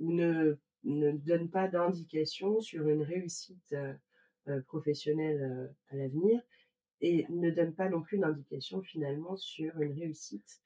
ou 0.00 0.12
ne, 0.12 0.58
ne 0.82 1.12
donne 1.12 1.48
pas 1.48 1.68
d'indication 1.68 2.60
sur 2.60 2.88
une 2.88 3.02
réussite 3.02 3.74
professionnelle 4.66 5.72
à 5.90 5.96
l'avenir 5.96 6.40
et 7.00 7.26
ne 7.28 7.50
donne 7.50 7.74
pas 7.74 7.88
non 7.88 8.02
plus 8.02 8.18
d'indication 8.18 8.82
finalement 8.82 9.36
sur 9.36 9.80
une 9.80 9.92
réussite 9.92 10.60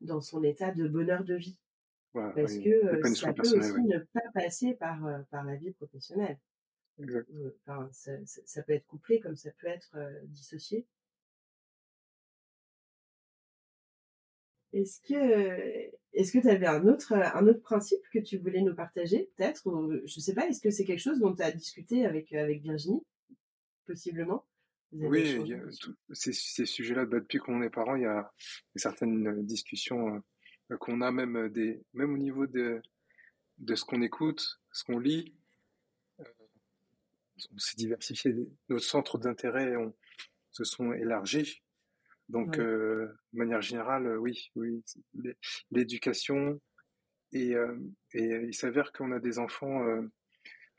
dans 0.00 0.20
son 0.20 0.42
état 0.42 0.72
de 0.72 0.88
bonheur 0.88 1.24
de 1.24 1.34
vie. 1.34 1.58
Parce 2.12 2.58
que 2.58 3.14
ça 3.14 3.32
peut 3.32 3.42
aussi 3.42 3.82
ne 3.82 3.98
pas 3.98 4.20
passer 4.34 4.74
par, 4.74 4.98
par 5.30 5.44
la 5.44 5.56
vie 5.56 5.72
professionnelle. 5.72 6.38
Enfin, 7.66 7.88
ça, 7.92 8.62
peut 8.62 8.72
être 8.72 8.86
couplé 8.86 9.20
comme 9.20 9.36
ça 9.36 9.50
peut 9.60 9.68
être 9.68 9.96
dissocié. 10.24 10.86
Est-ce 14.72 15.00
que 15.00 15.90
est-ce 16.12 16.32
que 16.32 16.38
tu 16.38 16.48
avais 16.48 16.66
un 16.66 16.86
autre 16.86 17.14
un 17.14 17.46
autre 17.46 17.60
principe 17.60 18.02
que 18.12 18.18
tu 18.18 18.36
voulais 18.36 18.60
nous 18.60 18.74
partager 18.74 19.30
peut-être? 19.36 19.62
Je 20.04 20.20
sais 20.20 20.34
pas 20.34 20.46
est-ce 20.46 20.60
que 20.60 20.70
c'est 20.70 20.84
quelque 20.84 21.00
chose 21.00 21.20
dont 21.20 21.34
tu 21.34 21.42
as 21.42 21.52
discuté 21.52 22.04
avec 22.04 22.32
avec 22.34 22.60
Virginie? 22.60 23.02
Possiblement 23.86 24.44
oui, 24.92 25.54
ces, 26.12 26.32
ces 26.32 26.66
sujets-là, 26.66 27.04
bah, 27.04 27.20
depuis 27.20 27.38
qu'on 27.38 27.62
est 27.62 27.70
parents, 27.70 27.96
il 27.96 28.02
y 28.02 28.06
a 28.06 28.32
certaines 28.76 29.44
discussions 29.44 30.22
qu'on 30.80 31.00
a 31.00 31.10
même 31.10 31.48
des, 31.48 31.82
même 31.94 32.14
au 32.14 32.18
niveau 32.18 32.46
de, 32.46 32.80
de 33.58 33.74
ce 33.74 33.84
qu'on 33.84 34.02
écoute, 34.02 34.60
ce 34.72 34.84
qu'on 34.84 34.98
lit. 34.98 35.34
on 36.18 37.58
s'est 37.58 37.76
diversifié, 37.76 38.34
nos 38.68 38.78
centres 38.78 39.18
d'intérêt 39.18 39.74
se 40.50 40.64
sont 40.64 40.92
élargis. 40.92 41.62
Donc, 42.28 42.58
de 42.58 43.10
manière 43.32 43.62
générale, 43.62 44.18
oui, 44.18 44.50
oui, 44.54 44.82
l'éducation 45.70 46.60
et, 47.32 47.54
et 48.12 48.24
il 48.46 48.54
s'avère 48.54 48.92
qu'on 48.92 49.12
a 49.12 49.18
des 49.18 49.38
enfants, 49.38 49.82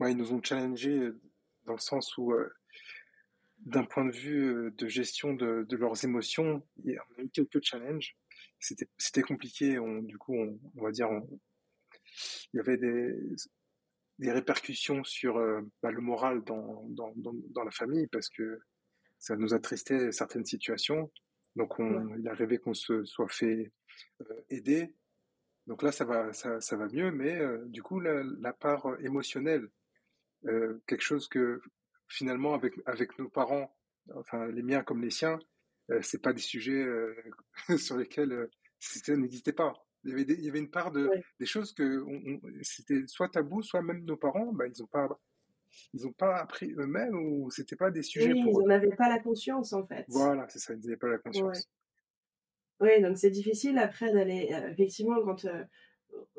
ils 0.02 0.18
nous 0.18 0.32
ont 0.34 0.44
challengés 0.44 1.10
dans 1.66 1.74
le 1.74 1.80
sens 1.80 2.18
où 2.18 2.34
d'un 3.66 3.84
point 3.84 4.06
de 4.06 4.16
vue 4.16 4.72
de 4.78 4.88
gestion 4.88 5.34
de, 5.34 5.66
de, 5.68 5.78
leurs 5.78 6.04
émotions, 6.04 6.64
on 6.86 6.90
a 6.90 7.24
eu 7.24 7.30
quelques 7.30 7.64
challenges. 7.64 8.16
C'était 8.60 9.22
compliqué. 9.22 9.80
On, 9.80 10.02
du 10.02 10.18
coup, 10.18 10.36
on, 10.36 10.60
on 10.76 10.84
va 10.84 10.92
dire, 10.92 11.10
il 12.54 12.58
y 12.58 12.60
avait 12.60 12.78
des, 12.78 13.16
des 14.20 14.32
répercussions 14.32 15.04
sur 15.04 15.36
bah, 15.82 15.92
le 15.92 16.02
moral 16.02 16.44
dans, 16.44 16.86
dans, 16.90 17.14
dans, 17.16 17.34
dans, 17.52 17.64
la 17.64 17.72
famille 17.72 18.08
parce 18.08 18.30
que 18.30 18.60
ça 19.18 19.36
nous 19.36 19.54
attristait 19.54 20.12
certaines 20.12 20.46
situations. 20.46 21.12
Donc, 21.56 21.80
on, 21.80 22.16
il 22.16 22.28
arrivait 22.28 22.58
qu'on 22.58 22.74
se 22.74 23.04
soit 23.06 23.30
fait 23.30 23.72
aider. 24.50 24.94
Donc 25.68 25.84
là, 25.84 25.92
ça 25.92 26.06
va, 26.06 26.34
ça, 26.34 26.62
ça 26.62 26.78
va 26.78 26.88
mieux, 26.88 27.12
mais 27.12 27.40
du 27.68 27.84
coup, 27.84 28.00
la, 28.00 28.24
la 28.40 28.54
part 28.54 28.88
émotionnelle, 29.02 29.70
quelque 30.44 31.02
chose 31.02 31.28
que 31.28 31.62
finalement, 32.10 32.54
avec, 32.54 32.74
avec 32.86 33.18
nos 33.20 33.30
parents, 33.30 33.74
enfin 34.16 34.48
les 34.48 34.64
miens 34.64 34.84
comme 34.84 35.02
les 35.02 35.12
siens, 35.12 35.40
euh, 35.92 36.00
c'est 36.02 36.22
pas 36.22 36.34
des 36.34 36.42
sujets 36.42 36.84
euh, 36.84 37.16
sur 37.78 37.98
lesquels 37.98 38.32
euh, 38.32 38.52
ça 38.80 39.16
n'existait 39.16 39.54
pas. 39.54 39.74
Il 40.04 40.12
y, 40.12 40.14
avait 40.14 40.24
il 40.24 40.46
y 40.46 40.50
avait 40.50 40.60
une 40.60 40.72
part 40.72 40.92
de 40.92 41.10
des 41.40 41.46
choses 41.46 41.74
que 41.74 42.06
c'était 42.62 43.04
soit 43.08 43.28
tabou, 43.28 43.62
soit 43.62 43.82
même 43.82 44.06
nos 44.06 44.16
parents, 44.16 44.54
bah, 44.54 44.66
ils 44.66 44.82
n'ont 44.82 44.88
pas 44.88 45.10
ils 45.94 46.08
ont 46.08 46.14
pas 46.14 46.38
appris 46.38 46.74
eux-mêmes 46.78 47.16
ou 47.16 47.52
c'était 47.52 47.76
pas 47.76 47.92
des 47.92 48.02
sujets 48.02 48.32
oui, 48.32 48.44
pour 48.44 48.62
ils 48.62 48.66
n'en 48.66 48.76
avaient 48.76 48.96
pas 48.96 49.10
la 49.10 49.20
conscience 49.20 49.74
en 49.74 49.86
fait. 49.86 50.06
Voilà, 50.08 50.48
c'est 50.48 50.60
ça, 50.60 50.74
ils 50.74 50.80
n'avaient 50.80 50.98
pas 50.98 51.10
la 51.10 51.18
conscience. 51.18 51.70
Oui, 52.80 53.02
donc 53.02 53.18
c'est 53.18 53.30
difficile 53.30 53.78
après 53.78 54.14
d'aller 54.14 54.50
effectivement 54.72 55.22
quand 55.22 55.46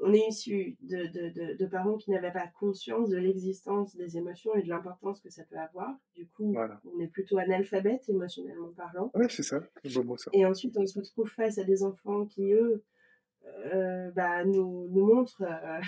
on 0.03 0.13
est 0.13 0.27
issu 0.29 0.77
de, 0.83 1.07
de, 1.07 1.57
de, 1.57 1.67
parents 1.67 1.97
qui 1.97 2.11
n'avaient 2.11 2.33
pas 2.33 2.47
conscience 2.59 3.11
de 3.11 3.17
l'existence 3.17 3.97
des 3.97 4.17
émotions 4.17 4.55
et 4.55 4.63
de 4.63 4.69
l'importance 4.69 5.21
que 5.21 5.31
ça 5.31 5.45
peut 5.45 5.59
avoir. 5.59 5.95
Du 6.15 6.27
coup, 6.27 6.55
on 6.57 7.01
est 7.01 7.09
plutôt 7.09 7.39
analphabète 7.39 8.09
émotionnellement 8.09 8.73
parlant. 8.77 9.11
Oui, 9.15 9.27
c'est 9.29 9.43
ça. 9.43 9.61
Et 10.33 10.47
ensuite, 10.47 10.77
on 10.79 10.87
se 10.87 10.99
retrouve 10.99 11.29
face 11.29 11.59
à 11.59 11.65
des 11.65 11.83
enfants 11.83 12.27
qui, 12.27 12.53
eux, 12.53 12.83
euh, 13.73 14.11
bah, 14.13 14.45
nous, 14.45 14.89
nous 14.91 15.07
montrent 15.07 15.43
euh, 15.43 15.81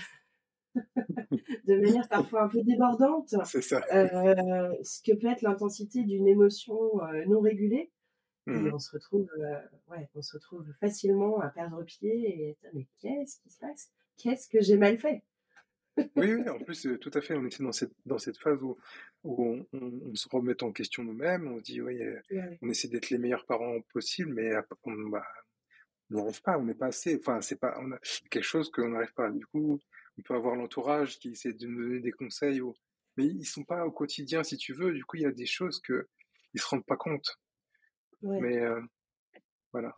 de 1.66 1.80
manière 1.80 2.08
parfois 2.08 2.44
un 2.44 2.48
peu 2.48 2.62
débordante 2.62 3.28
ça. 3.28 3.80
Euh, 3.92 4.72
ce 4.82 5.02
que 5.02 5.16
peut 5.18 5.28
être 5.28 5.42
l'intensité 5.42 6.02
d'une 6.04 6.28
émotion 6.28 6.76
non 7.26 7.40
régulée. 7.40 7.90
Et 8.48 8.50
mmh 8.50 8.74
on 8.74 8.78
se 8.78 8.90
retrouve, 8.90 9.28
ouais, 9.88 10.08
on 10.14 10.22
se 10.22 10.32
retrouve 10.32 10.66
facilement 10.80 11.40
à 11.40 11.48
perdre 11.48 11.84
pied 11.84 12.48
et 12.48 12.56
mais 12.72 12.86
qu'est-ce 13.00 13.38
qui 13.40 13.50
se 13.50 13.58
passe? 13.58 13.90
Qu'est-ce 14.16 14.48
que 14.48 14.60
j'ai 14.60 14.76
mal 14.76 14.98
fait? 14.98 15.22
Oui, 16.16 16.34
oui, 16.34 16.48
en 16.48 16.58
plus, 16.58 16.88
tout 17.00 17.10
à 17.14 17.20
fait, 17.20 17.34
on 17.34 17.44
était 17.44 17.62
dans 17.62 17.72
cette, 17.72 17.92
dans 18.06 18.18
cette 18.18 18.38
phase 18.38 18.62
où, 18.62 18.78
où 19.24 19.64
on, 19.72 20.14
se 20.14 20.28
remet 20.28 20.60
en 20.62 20.72
question 20.72 21.04
nous-mêmes, 21.04 21.46
on 21.46 21.58
se 21.58 21.62
dit, 21.62 21.82
oui, 21.82 22.00
on 22.62 22.70
essaie 22.70 22.88
d'être 22.88 23.10
les 23.10 23.18
meilleurs 23.18 23.44
parents 23.44 23.80
possibles, 23.92 24.32
mais 24.32 24.56
on 24.84 25.08
bah, 25.10 25.22
n'y 26.10 26.20
arrive 26.20 26.42
pas, 26.42 26.58
on 26.58 26.64
n'est 26.64 26.74
pas 26.74 26.86
assez, 26.86 27.18
enfin, 27.18 27.40
c'est 27.42 27.60
pas, 27.60 27.78
on 27.80 27.92
a 27.92 27.98
quelque 28.30 28.42
chose 28.42 28.70
qu'on 28.70 28.88
n'arrive 28.88 29.12
pas. 29.12 29.30
Du 29.30 29.44
coup, 29.46 29.78
on 30.18 30.22
peut 30.22 30.34
avoir 30.34 30.56
l'entourage 30.56 31.18
qui 31.18 31.30
essaie 31.30 31.52
de 31.52 31.66
nous 31.66 31.82
donner 31.82 32.00
des 32.00 32.12
conseils, 32.12 32.60
ou, 32.62 32.74
mais 33.16 33.26
ils 33.26 33.44
sont 33.44 33.64
pas 33.64 33.84
au 33.84 33.90
quotidien, 33.90 34.42
si 34.42 34.56
tu 34.56 34.72
veux, 34.72 34.92
du 34.92 35.04
coup, 35.04 35.16
il 35.16 35.22
y 35.22 35.26
a 35.26 35.32
des 35.32 35.46
choses 35.46 35.80
que 35.80 36.08
ils 36.54 36.60
se 36.60 36.66
rendent 36.66 36.86
pas 36.86 36.96
compte. 36.96 37.38
Mais 38.22 38.60
voilà. 39.72 39.94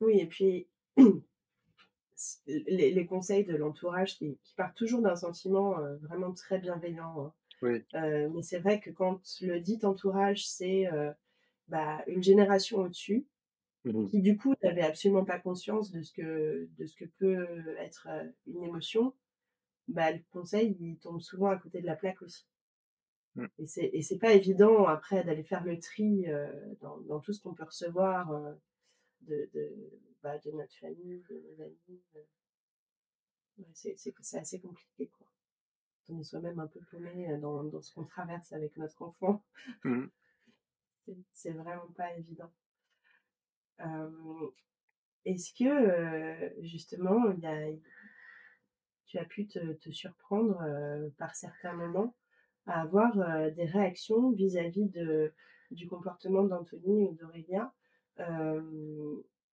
Oui, 0.00 0.20
et 0.20 0.26
puis 0.26 0.68
les, 2.46 3.06
conseils 3.06 3.44
de 3.44 3.56
l'entourage 3.56 4.16
qui, 4.16 4.38
partent 4.56 4.76
toujours 4.76 5.02
d'un 5.02 5.16
sentiment 5.16 5.76
vraiment 6.02 6.32
très 6.32 6.58
bienveillant. 6.58 7.26
Hein. 7.26 7.32
Oui. 7.62 7.84
mais 7.92 8.42
c'est 8.42 8.58
vrai 8.58 8.80
que 8.80 8.90
quand 8.90 9.20
le 9.40 9.58
dit 9.60 9.78
entourage, 9.84 10.46
c'est 10.46 10.86
bah, 11.68 12.02
une 12.06 12.22
génération 12.22 12.78
au-dessus, 12.78 13.26
mmh 13.84 14.06
qui 14.06 14.22
du 14.22 14.36
coup 14.38 14.54
n'avait 14.62 14.82
absolument 14.82 15.26
pas 15.26 15.38
conscience 15.38 15.90
de 15.90 16.02
ce 16.02 16.12
que, 16.12 16.68
de 16.78 16.86
ce 16.86 16.96
que 16.96 17.04
peut 17.18 17.76
être 17.78 18.08
une 18.46 18.64
émotion, 18.64 19.14
bah, 19.88 20.12
le 20.12 20.20
conseil, 20.30 20.76
il 20.80 20.96
tombe 20.98 21.20
souvent 21.20 21.48
à 21.48 21.56
côté 21.56 21.80
de 21.80 21.86
la 21.86 21.96
plaque 21.96 22.22
aussi. 22.22 22.46
Mmh. 23.36 23.46
Et 23.58 23.66
c'est 23.66 23.90
et 23.92 24.02
c'est 24.02 24.18
pas 24.18 24.32
évident 24.32 24.86
après 24.86 25.24
d'aller 25.24 25.42
faire 25.42 25.64
le 25.64 25.78
tri 25.78 26.26
dans, 26.80 26.98
dans, 26.98 27.20
tout 27.20 27.32
ce 27.32 27.42
qu'on 27.42 27.54
peut 27.54 27.64
recevoir 27.64 28.30
de 29.22 29.50
de, 29.52 30.00
bah, 30.22 30.38
de 30.38 30.50
notre 30.52 30.74
famille, 30.76 31.22
de 31.28 31.34
nos 31.34 31.62
amis. 31.62 32.02
c'est 33.72 33.96
c'est 33.96 34.38
assez 34.38 34.60
compliqué 34.60 35.08
quoi. 35.08 35.26
On 36.08 36.20
est 36.20 36.24
soi-même 36.24 36.60
un 36.60 36.66
peu 36.66 36.80
paumé 36.90 37.36
dans, 37.38 37.64
dans 37.64 37.80
ce 37.80 37.92
qu'on 37.94 38.04
traverse 38.04 38.52
avec 38.52 38.76
notre 38.76 39.02
enfant. 39.02 39.44
Mmh. 39.84 40.06
c'est 41.32 41.52
vraiment 41.52 41.86
pas 41.94 42.16
évident. 42.16 42.50
Est-ce 45.26 45.52
que 45.52 46.62
justement 46.62 47.30
il 47.32 47.40
y 47.40 47.46
a, 47.46 47.66
tu 49.04 49.18
as 49.18 49.26
pu 49.26 49.46
te, 49.46 49.74
te 49.74 49.90
surprendre 49.90 50.58
par 51.18 51.34
certains 51.34 51.74
moments? 51.74 52.14
À 52.66 52.82
avoir 52.82 53.16
des 53.52 53.64
réactions 53.64 54.30
vis-à-vis 54.30 54.86
de, 54.86 55.32
du 55.70 55.86
comportement 55.86 56.44
d'Anthony 56.44 57.04
ou 57.04 57.14
d'Aurélia 57.14 57.72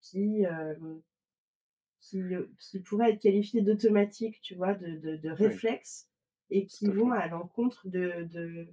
qui, 0.02 0.46
qui, 2.00 2.24
qui 2.60 2.80
pourraient 2.80 3.12
être 3.12 3.22
qualifiées 3.22 3.62
d'automatique, 3.62 4.40
tu 4.42 4.56
vois, 4.56 4.74
de, 4.74 4.98
de, 4.98 5.16
de 5.18 5.30
réflexes 5.30 6.08
et 6.50 6.66
qui 6.66 6.88
vont 6.88 7.12
à 7.12 7.28
l'encontre 7.28 7.88
de, 7.88 8.24
de, 8.32 8.68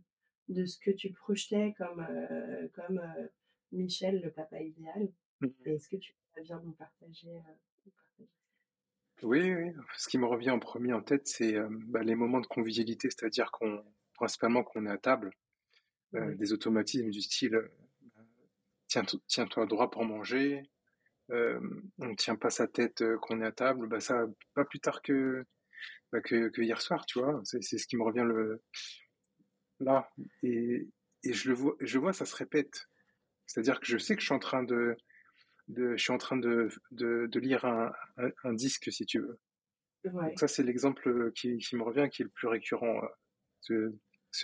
de 0.48 0.64
ce 0.66 0.78
que 0.78 0.90
tu 0.90 1.12
projetais 1.12 1.74
comme, 1.78 2.06
comme 2.74 3.00
Michel, 3.72 4.20
le 4.22 4.30
papa 4.30 4.60
idéal. 4.60 5.08
Mmh. 5.40 5.46
Est-ce 5.66 5.88
que 5.88 5.96
tu 5.96 6.14
pourrais 6.14 6.42
bien 6.42 6.60
nous 6.64 6.72
partager, 6.72 7.30
Oui, 9.22 9.54
oui. 9.54 9.72
Ce 9.96 10.08
qui 10.08 10.18
me 10.18 10.26
revient 10.26 10.50
en 10.50 10.58
premier 10.58 10.92
en 10.92 11.02
tête, 11.02 11.28
c'est 11.28 11.54
bah, 11.88 12.02
les 12.02 12.14
moments 12.14 12.40
de 12.40 12.46
convivialité, 12.46 13.08
c'est-à-dire 13.10 13.52
qu'on, 13.52 13.84
principalement 14.18 14.62
qu'on 14.62 14.86
est 14.86 14.90
à 14.90 14.98
table, 14.98 15.30
des 16.12 16.52
automatismes 16.52 17.10
du 17.10 17.20
style 17.20 17.70
tiens, 18.88 19.04
tiens-toi 19.26 19.66
droit 19.66 19.90
pour 19.90 20.04
manger, 20.04 20.62
on 21.30 22.06
ne 22.06 22.14
tient 22.14 22.36
pas 22.36 22.50
sa 22.50 22.66
tête 22.66 23.04
qu'on 23.20 23.40
est 23.40 23.46
à 23.46 23.52
table, 23.52 23.86
bah 23.88 24.00
ça, 24.00 24.26
pas 24.54 24.64
plus 24.64 24.80
tard 24.80 25.02
que, 25.02 25.44
bah, 26.12 26.20
que, 26.20 26.48
que, 26.48 26.62
hier 26.62 26.80
soir, 26.80 27.06
tu 27.06 27.18
vois. 27.20 27.40
C'est 27.44 27.60
ce 27.60 27.86
qui 27.86 27.96
me 27.96 28.02
revient 28.02 28.24
le, 28.26 28.62
là. 29.80 30.10
Et, 30.42 30.88
et 31.24 31.32
je 31.32 31.48
le 31.48 31.54
vois, 31.54 31.76
je 31.80 31.98
vois, 31.98 32.12
ça 32.12 32.24
se 32.24 32.34
répète. 32.34 32.88
C'est-à-dire 33.46 33.80
que 33.80 33.86
je 33.86 33.98
sais 33.98 34.14
que 34.14 34.20
je 34.20 34.26
suis 34.26 34.34
en 34.34 34.38
train 34.38 34.62
de, 34.62 34.96
de 35.68 35.96
je 35.96 36.02
suis 36.02 36.12
en 36.12 36.18
train 36.18 36.36
de, 36.36 36.68
de, 36.90 37.26
de 37.26 37.40
lire 37.40 37.64
un, 37.64 37.92
un, 38.44 38.52
disque, 38.52 38.90
si 38.92 39.06
tu 39.06 39.20
veux. 39.20 39.38
Donc 40.04 40.38
ça, 40.38 40.48
c'est 40.48 40.62
l'exemple 40.62 41.32
qui, 41.32 41.58
qui, 41.58 41.76
me 41.76 41.82
revient, 41.82 42.08
qui 42.10 42.22
est 42.22 42.24
le 42.24 42.30
plus 42.30 42.48
récurrent. 42.48 43.02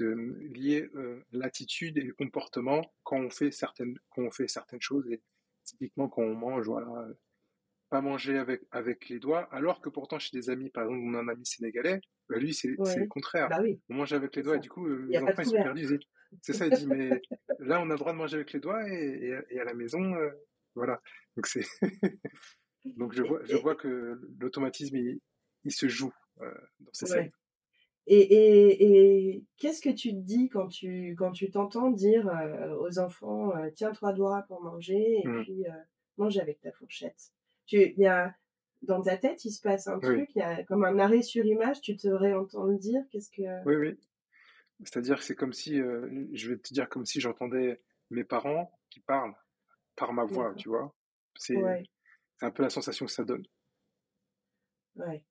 Lier 0.02 0.90
euh, 0.94 1.22
l'attitude 1.32 1.98
et 1.98 2.02
le 2.02 2.14
comportement 2.14 2.82
quand 3.02 3.18
on 3.18 3.30
fait 3.30 3.50
certaines, 3.50 3.96
quand 4.10 4.22
on 4.22 4.30
fait 4.30 4.48
certaines 4.48 4.80
choses. 4.80 5.08
Et 5.10 5.22
typiquement, 5.64 6.08
quand 6.08 6.22
on 6.22 6.34
mange, 6.34 6.66
voilà, 6.66 7.06
pas 7.94 8.00
manger 8.00 8.38
avec, 8.38 8.62
avec 8.70 9.08
les 9.08 9.18
doigts, 9.18 9.48
alors 9.52 9.80
que 9.80 9.88
pourtant 9.88 10.18
chez 10.18 10.36
des 10.36 10.50
amis, 10.50 10.70
par 10.70 10.84
exemple, 10.84 11.02
on 11.04 11.14
a 11.14 11.18
un 11.18 11.28
ami 11.28 11.46
sénégalais, 11.46 12.00
bah 12.28 12.38
lui, 12.38 12.54
c'est 12.54 12.68
le 12.68 13.06
contraire. 13.06 13.48
Bah 13.48 13.60
on 13.88 13.94
mange 13.94 14.12
avec 14.12 14.34
les 14.36 14.42
doigts, 14.42 14.56
et 14.56 14.60
du 14.60 14.68
coup, 14.68 14.86
euh, 14.86 15.06
les 15.08 15.18
enfants, 15.18 15.42
ils 15.42 15.46
sont 15.46 15.52
perdus. 15.52 16.00
C'est 16.42 16.54
ça, 16.54 16.66
il 16.66 16.72
dit, 16.72 16.86
mais 16.86 17.22
là, 17.60 17.80
on 17.80 17.90
a 17.90 17.92
le 17.92 17.98
droit 17.98 18.12
de 18.12 18.18
manger 18.18 18.36
avec 18.36 18.52
les 18.52 18.60
doigts, 18.60 18.82
et, 18.88 19.40
et, 19.50 19.60
à 19.60 19.64
la 19.64 19.74
maison, 19.74 20.14
euh, 20.14 20.30
voilà. 20.74 21.00
Donc, 21.36 21.46
c'est. 21.46 21.64
Donc, 22.84 23.14
je 23.14 23.22
vois, 23.22 23.40
je 23.44 23.56
vois 23.56 23.76
que 23.76 24.20
l'automatisme, 24.38 24.96
il, 24.96 25.20
il, 25.62 25.72
se 25.72 25.88
joue 25.88 26.12
euh, 26.40 26.52
dans 26.80 26.92
ces 26.92 27.06
scènes. 27.06 27.30
Et, 28.06 28.18
et, 28.18 29.32
et 29.32 29.44
qu'est-ce 29.56 29.80
que 29.80 29.88
tu 29.88 30.10
te 30.10 30.20
dis 30.20 30.50
quand 30.50 30.68
tu 30.68 31.14
quand 31.16 31.32
tu 31.32 31.50
t'entends 31.50 31.90
dire 31.90 32.30
aux 32.80 32.98
enfants 32.98 33.52
tiens 33.74 33.92
trois 33.92 34.12
doigts 34.12 34.44
pour 34.46 34.60
manger 34.60 35.20
et 35.22 35.26
mmh. 35.26 35.42
puis 35.42 35.64
mange 36.18 36.36
avec 36.36 36.60
ta 36.60 36.70
fourchette 36.70 37.32
tu, 37.66 37.94
y 37.96 38.06
a, 38.06 38.34
dans 38.82 39.02
ta 39.02 39.16
tête, 39.16 39.44
il 39.44 39.50
se 39.50 39.60
passe 39.60 39.86
un 39.86 39.98
truc, 39.98 40.30
il 40.34 40.38
y 40.38 40.42
a 40.42 40.62
comme 40.64 40.84
un 40.84 40.98
arrêt 40.98 41.22
sur 41.22 41.44
image, 41.44 41.80
tu 41.80 41.96
te 41.96 42.08
réentends 42.08 42.64
le 42.64 42.78
dire, 42.78 43.02
qu'est-ce 43.10 43.30
que... 43.30 43.64
Oui, 43.64 43.76
oui. 43.76 43.98
C'est-à-dire 44.80 45.16
que 45.16 45.24
c'est 45.24 45.36
comme 45.36 45.52
si, 45.52 45.80
euh, 45.80 46.26
je 46.32 46.50
vais 46.50 46.58
te 46.58 46.74
dire 46.74 46.88
comme 46.88 47.06
si 47.06 47.20
j'entendais 47.20 47.80
mes 48.10 48.24
parents 48.24 48.76
qui 48.90 49.00
parlent 49.00 49.34
par 49.96 50.12
ma 50.12 50.24
voix, 50.24 50.52
tu 50.56 50.68
vois? 50.68 50.94
C'est 51.36 51.56
un 52.40 52.50
peu 52.50 52.62
la 52.62 52.70
sensation 52.70 53.06
que 53.06 53.12
ça 53.12 53.24
donne. 53.24 53.46
Ouais. 54.96 55.24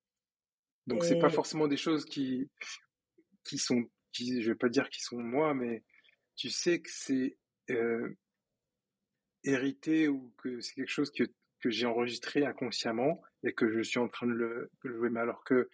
Donc 0.88 1.04
c'est 1.06 1.20
pas 1.20 1.30
forcément 1.30 1.68
des 1.68 1.78
choses 1.78 2.06
qui, 2.06 2.50
qui 3.46 3.58
sont, 3.58 3.90
qui, 4.12 4.42
je 4.42 4.52
vais 4.52 4.58
pas 4.58 4.70
dire 4.70 4.90
qui 4.90 5.02
sont 5.02 5.18
moi, 5.18 5.54
mais 5.54 5.84
tu 6.36 6.50
sais 6.50 6.82
que 6.82 6.90
c'est 6.92 7.38
euh, 7.70 8.10
hérité 9.44 10.08
ou 10.08 10.34
que 10.38 10.60
c'est 10.60 10.74
quelque 10.74 10.90
chose 10.90 11.12
que 11.12 11.24
que 11.64 11.70
j'ai 11.70 11.86
enregistré 11.86 12.46
inconsciemment 12.46 13.22
et 13.42 13.54
que 13.54 13.72
je 13.72 13.82
suis 13.82 13.98
en 13.98 14.10
train 14.10 14.28
de 14.28 14.34
le, 14.34 14.70
jouer. 14.84 15.10
Mais 15.10 15.22
alors 15.22 15.46
que, 15.46 15.70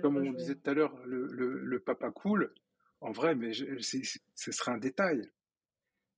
comme 0.00 0.16
on 0.16 0.32
disait 0.32 0.54
tout 0.54 0.70
à 0.70 0.72
l'heure, 0.72 0.96
le, 1.04 1.26
le, 1.26 1.80
papa 1.80 2.10
cool, 2.10 2.54
en 3.02 3.12
vrai, 3.12 3.34
mais 3.34 3.52
ce 3.52 4.52
serait 4.52 4.72
un 4.72 4.78
détail. 4.78 5.30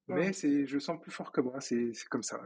Mais 0.06 0.32
c'est, 0.32 0.68
je 0.68 0.78
sens 0.78 1.00
plus 1.00 1.10
fort 1.10 1.32
que 1.32 1.40
moi, 1.40 1.60
c'est 1.60 1.92
comme 2.08 2.22
ça. 2.22 2.40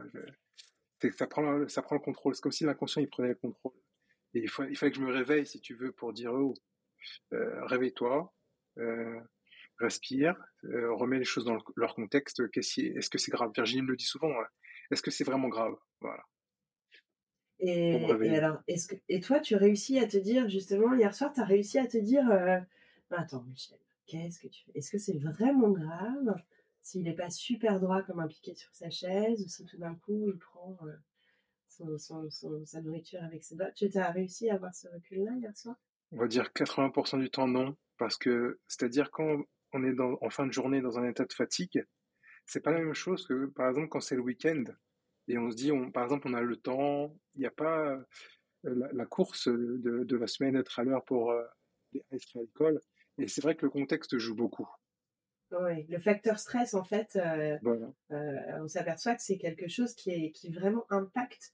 ça, 1.15 1.27
prend, 1.27 1.67
ça 1.67 1.83
prend 1.83 1.95
le 1.95 2.01
contrôle. 2.01 2.33
C'est 2.33 2.41
comme 2.41 2.51
si 2.51 2.63
l'inconscient 2.63 3.03
il 3.03 3.09
prenait 3.09 3.29
le 3.29 3.35
contrôle. 3.35 3.73
Et 4.33 4.39
il, 4.39 4.49
faut, 4.49 4.63
il 4.63 4.77
fallait 4.77 4.91
que 4.91 4.97
je 4.97 5.03
me 5.03 5.11
réveille, 5.11 5.45
si 5.45 5.59
tu 5.59 5.75
veux, 5.75 5.91
pour 5.91 6.13
dire 6.13 6.33
oh, 6.33 6.53
euh, 7.33 7.65
réveille-toi, 7.65 8.33
euh, 8.77 9.19
respire, 9.77 10.35
euh, 10.63 10.93
remets 10.93 11.19
les 11.19 11.25
choses 11.25 11.45
dans 11.45 11.57
leur 11.75 11.95
contexte. 11.95 12.41
Est-ce 12.55 13.09
que 13.09 13.17
c'est 13.17 13.31
grave? 13.31 13.51
Virginie 13.53 13.81
me 13.81 13.91
le 13.91 13.97
dit 13.97 14.05
souvent. 14.05 14.31
Hein. 14.31 14.47
Est-ce 14.91 15.01
que 15.01 15.11
c'est 15.11 15.23
vraiment 15.23 15.49
grave? 15.49 15.75
Voilà. 15.99 16.23
Et, 17.59 18.03
alors, 18.35 18.59
est-ce 18.67 18.87
que, 18.87 18.95
et 19.07 19.19
toi, 19.19 19.39
tu 19.39 19.55
réussis 19.55 19.99
à 19.99 20.07
te 20.07 20.17
dire, 20.17 20.49
justement, 20.49 20.95
hier 20.95 21.13
soir, 21.13 21.31
tu 21.31 21.41
as 21.41 21.45
réussi 21.45 21.77
à 21.77 21.85
te 21.85 21.97
dire, 21.97 22.25
attends, 23.11 23.43
Michel, 23.43 23.77
qu'est-ce 24.07 24.39
que 24.39 24.47
tu 24.47 24.63
fais? 24.63 24.71
Est-ce 24.75 24.91
que 24.91 24.97
c'est 24.97 25.19
vraiment 25.19 25.69
grave? 25.69 26.35
S'il 26.81 27.03
n'est 27.03 27.13
pas 27.13 27.29
super 27.29 27.79
droit 27.79 28.01
comme 28.01 28.19
un 28.19 28.27
piquet 28.27 28.55
sur 28.55 28.73
sa 28.73 28.89
chaise, 28.89 29.43
ou 29.45 29.47
si 29.47 29.65
tout 29.65 29.77
d'un 29.77 29.93
coup, 29.93 30.27
il 30.27 30.39
prend 30.39 30.75
euh, 31.87 31.97
son, 31.97 32.29
sa 32.65 32.81
nourriture 32.81 33.23
avec 33.23 33.43
ses 33.43 33.55
doigts 33.55 33.71
Tu 33.71 33.89
as 33.95 34.11
réussi 34.11 34.49
à 34.49 34.55
avoir 34.55 34.73
ce 34.73 34.87
recul-là 34.87 35.31
hier 35.37 35.55
soir? 35.55 35.75
On 36.11 36.17
va 36.17 36.27
dire 36.27 36.51
80% 36.55 37.19
du 37.19 37.29
temps, 37.29 37.47
non. 37.47 37.75
Parce 37.97 38.17
que, 38.17 38.59
c'est-à-dire, 38.67 39.11
quand 39.11 39.43
on 39.73 39.83
est 39.83 39.93
dans, 39.93 40.17
en 40.21 40.29
fin 40.29 40.45
de 40.45 40.51
journée 40.51 40.81
dans 40.81 40.99
un 40.99 41.07
état 41.07 41.25
de 41.25 41.33
fatigue, 41.33 41.85
c'est 42.45 42.61
pas 42.61 42.71
la 42.71 42.79
même 42.79 42.93
chose 42.93 43.25
que, 43.25 43.45
par 43.45 43.69
exemple, 43.69 43.87
quand 43.89 44.01
c'est 44.01 44.15
le 44.15 44.21
week-end 44.21 44.63
et 45.27 45.37
on 45.37 45.49
se 45.49 45.55
dit, 45.55 45.71
on, 45.71 45.91
par 45.91 46.03
exemple, 46.03 46.27
on 46.27 46.33
a 46.33 46.41
le 46.41 46.57
temps, 46.57 47.15
il 47.35 47.41
n'y 47.41 47.45
a 47.45 47.51
pas 47.51 47.97
euh, 48.65 48.89
la, 48.91 49.05
course 49.05 49.47
de, 49.47 50.03
de, 50.03 50.17
la 50.17 50.27
semaine 50.27 50.55
être 50.55 50.79
à 50.79 50.83
l'heure 50.83 51.03
pour 51.05 51.31
euh, 51.31 51.43
les 51.93 52.01
à 52.01 52.39
l'école. 52.39 52.81
Et 53.17 53.27
c'est 53.27 53.41
vrai 53.41 53.55
que 53.55 53.65
le 53.65 53.69
contexte 53.69 54.17
joue 54.17 54.35
beaucoup. 54.35 54.67
Oui, 55.51 55.85
le 55.87 55.99
facteur 55.99 56.39
stress, 56.39 56.73
en 56.73 56.83
fait, 56.83 57.17
euh, 57.17 57.57
on 58.61 58.67
s'aperçoit 58.67 59.15
que 59.15 59.21
c'est 59.21 59.37
quelque 59.37 59.67
chose 59.67 59.93
qui, 59.95 60.11
est, 60.11 60.31
qui 60.31 60.49
vraiment 60.51 60.85
impacte 60.89 61.53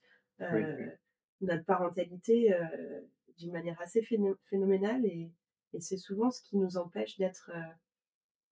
notre 1.41 1.65
parentalité 1.65 2.53
d'une 3.37 3.51
manière 3.51 3.79
assez 3.81 4.01
phénoménale 4.01 5.05
et, 5.05 5.31
et 5.73 5.79
c'est 5.79 5.97
souvent 5.97 6.31
ce 6.31 6.41
qui 6.41 6.57
nous 6.57 6.77
empêche 6.77 7.17
d'être 7.17 7.51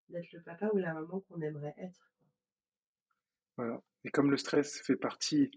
d'être 0.10 0.32
le 0.34 0.42
papa 0.42 0.70
ou 0.74 0.78
la 0.78 0.94
maman 0.94 1.22
qu'on 1.22 1.42
aimerait 1.42 1.74
être. 1.78 2.14
Voilà. 3.58 3.82
Et 4.04 4.12
comme 4.12 4.30
le 4.30 4.38
stress 4.38 4.82
fait 4.82 4.96
partie 4.96 5.50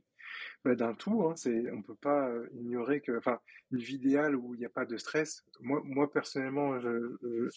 bah, 0.65 0.75
d'un 0.75 0.95
tout, 0.95 1.23
hein, 1.25 1.35
c'est, 1.37 1.71
on 1.71 1.79
ne 1.79 1.83
peut 1.83 1.97
pas 1.97 2.33
ignorer 2.55 3.01
que, 3.01 3.17
enfin, 3.19 3.41
une 3.71 3.81
vie 3.81 3.97
idéale 3.97 4.37
où 4.37 4.55
il 4.55 4.59
n'y 4.59 4.65
a 4.65 4.71
pas 4.71 4.87
de 4.87 4.97
stress, 4.97 5.45
moi, 5.61 5.83
moi 5.85 6.11
personnellement, 6.11 6.81
je, 6.81 7.51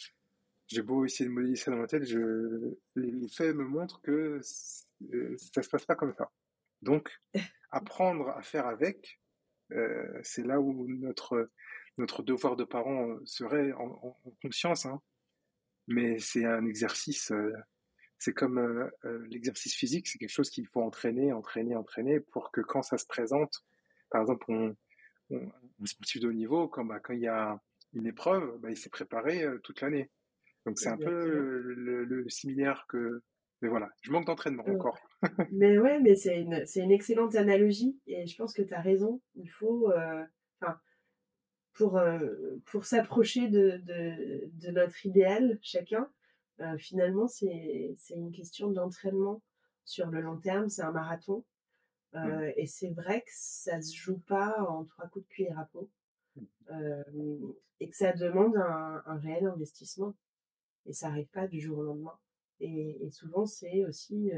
j'ai 0.67 0.81
beau 0.81 1.05
essayer 1.05 1.29
de 1.29 1.33
modéliser 1.33 1.63
ça 1.63 1.71
dans 1.71 1.77
ma 1.77 1.87
tête, 1.87 2.05
je, 2.05 2.75
les 2.95 3.27
faits 3.27 3.55
me 3.55 3.65
montrent 3.65 4.01
que 4.01 4.11
euh, 4.11 5.37
ça 5.37 5.61
ne 5.61 5.61
se 5.61 5.69
passe 5.69 5.85
pas 5.85 5.95
comme 5.95 6.13
ça. 6.13 6.31
Donc, 6.81 7.11
apprendre 7.71 8.29
à 8.29 8.41
faire 8.41 8.67
avec, 8.67 9.19
euh, 9.71 10.19
c'est 10.23 10.45
là 10.45 10.59
où 10.59 10.87
notre, 10.87 11.49
notre 11.97 12.23
devoir 12.23 12.55
de 12.55 12.63
parent 12.63 13.17
serait 13.25 13.71
en, 13.73 14.17
conscience, 14.41 14.85
hein. 14.85 15.01
mais 15.87 16.19
c'est 16.19 16.45
un 16.45 16.65
exercice 16.65 17.31
c'est 18.21 18.33
comme 18.33 18.59
euh, 18.59 18.87
euh, 19.05 19.25
l'exercice 19.29 19.75
physique, 19.75 20.07
c'est 20.07 20.19
quelque 20.19 20.29
chose 20.29 20.51
qu'il 20.51 20.67
faut 20.67 20.83
entraîner, 20.83 21.33
entraîner, 21.33 21.75
entraîner 21.75 22.19
pour 22.19 22.51
que 22.51 22.61
quand 22.61 22.83
ça 22.83 22.99
se 22.99 23.07
présente, 23.07 23.65
par 24.11 24.21
exemple, 24.21 24.45
on, 24.49 24.75
un 25.31 25.85
sportif 25.85 26.21
de 26.21 26.27
haut 26.27 26.33
niveau, 26.33 26.67
quand, 26.67 26.85
bah, 26.85 26.99
quand 26.99 27.13
il 27.13 27.21
y 27.21 27.27
a 27.27 27.59
une 27.93 28.05
épreuve, 28.05 28.59
bah, 28.59 28.69
il 28.69 28.77
s'est 28.77 28.91
préparé 28.91 29.43
euh, 29.43 29.57
toute 29.63 29.81
l'année. 29.81 30.11
Donc 30.67 30.77
c'est 30.77 30.89
un 30.89 30.97
peu 30.97 31.09
le, 31.09 32.29
similaire 32.29 32.85
que. 32.87 33.23
Mais 33.61 33.69
voilà, 33.69 33.89
je 34.01 34.11
manque 34.11 34.25
d'entraînement 34.25 34.65
encore. 34.67 34.97
mais 35.51 35.77
ouais, 35.77 35.99
mais 35.99 36.15
c'est 36.15 36.41
une, 36.41 36.65
c'est 36.65 36.81
une 36.81 36.91
excellente 36.91 37.35
analogie 37.35 37.99
et 38.07 38.25
je 38.25 38.35
pense 38.35 38.53
que 38.53 38.61
tu 38.61 38.73
as 38.73 38.81
raison. 38.81 39.21
Il 39.35 39.49
faut. 39.49 39.91
Enfin, 40.59 40.79
pour, 41.73 42.01
pour 42.65 42.85
s'approcher 42.85 43.47
de, 43.47 43.77
de, 43.83 44.49
de, 44.53 44.71
notre 44.71 45.05
idéal, 45.05 45.57
chacun, 45.61 46.09
euh, 46.61 46.77
finalement, 46.77 47.27
c'est 47.27 47.95
une 48.11 48.31
question 48.31 48.69
d'entraînement 48.71 49.41
sur 49.83 50.07
le 50.07 50.21
long 50.21 50.37
terme, 50.37 50.69
c'est 50.69 50.83
un 50.83 50.91
marathon. 50.91 51.43
Mmh. 52.13 52.17
Euh, 52.17 52.51
et 52.55 52.67
c'est 52.67 52.91
vrai 52.91 53.21
que 53.21 53.31
ça 53.33 53.81
se 53.81 53.95
joue 53.95 54.19
pas 54.19 54.61
en 54.61 54.85
trois 54.85 55.07
coups 55.07 55.25
de 55.25 55.29
cuillère 55.29 55.59
à 55.59 55.65
peau. 55.65 55.89
Euh, 56.69 57.03
et 57.79 57.89
que 57.89 57.95
ça 57.95 58.13
demande 58.13 58.55
un, 58.57 59.17
réel 59.17 59.47
investissement. 59.47 60.15
Et 60.85 60.93
ça 60.93 61.09
n'arrive 61.09 61.29
pas 61.29 61.47
du 61.47 61.59
jour 61.59 61.79
au 61.79 61.83
lendemain. 61.83 62.17
Et, 62.61 63.09
souvent, 63.11 63.45
c'est 63.45 63.83
aussi 63.85 64.31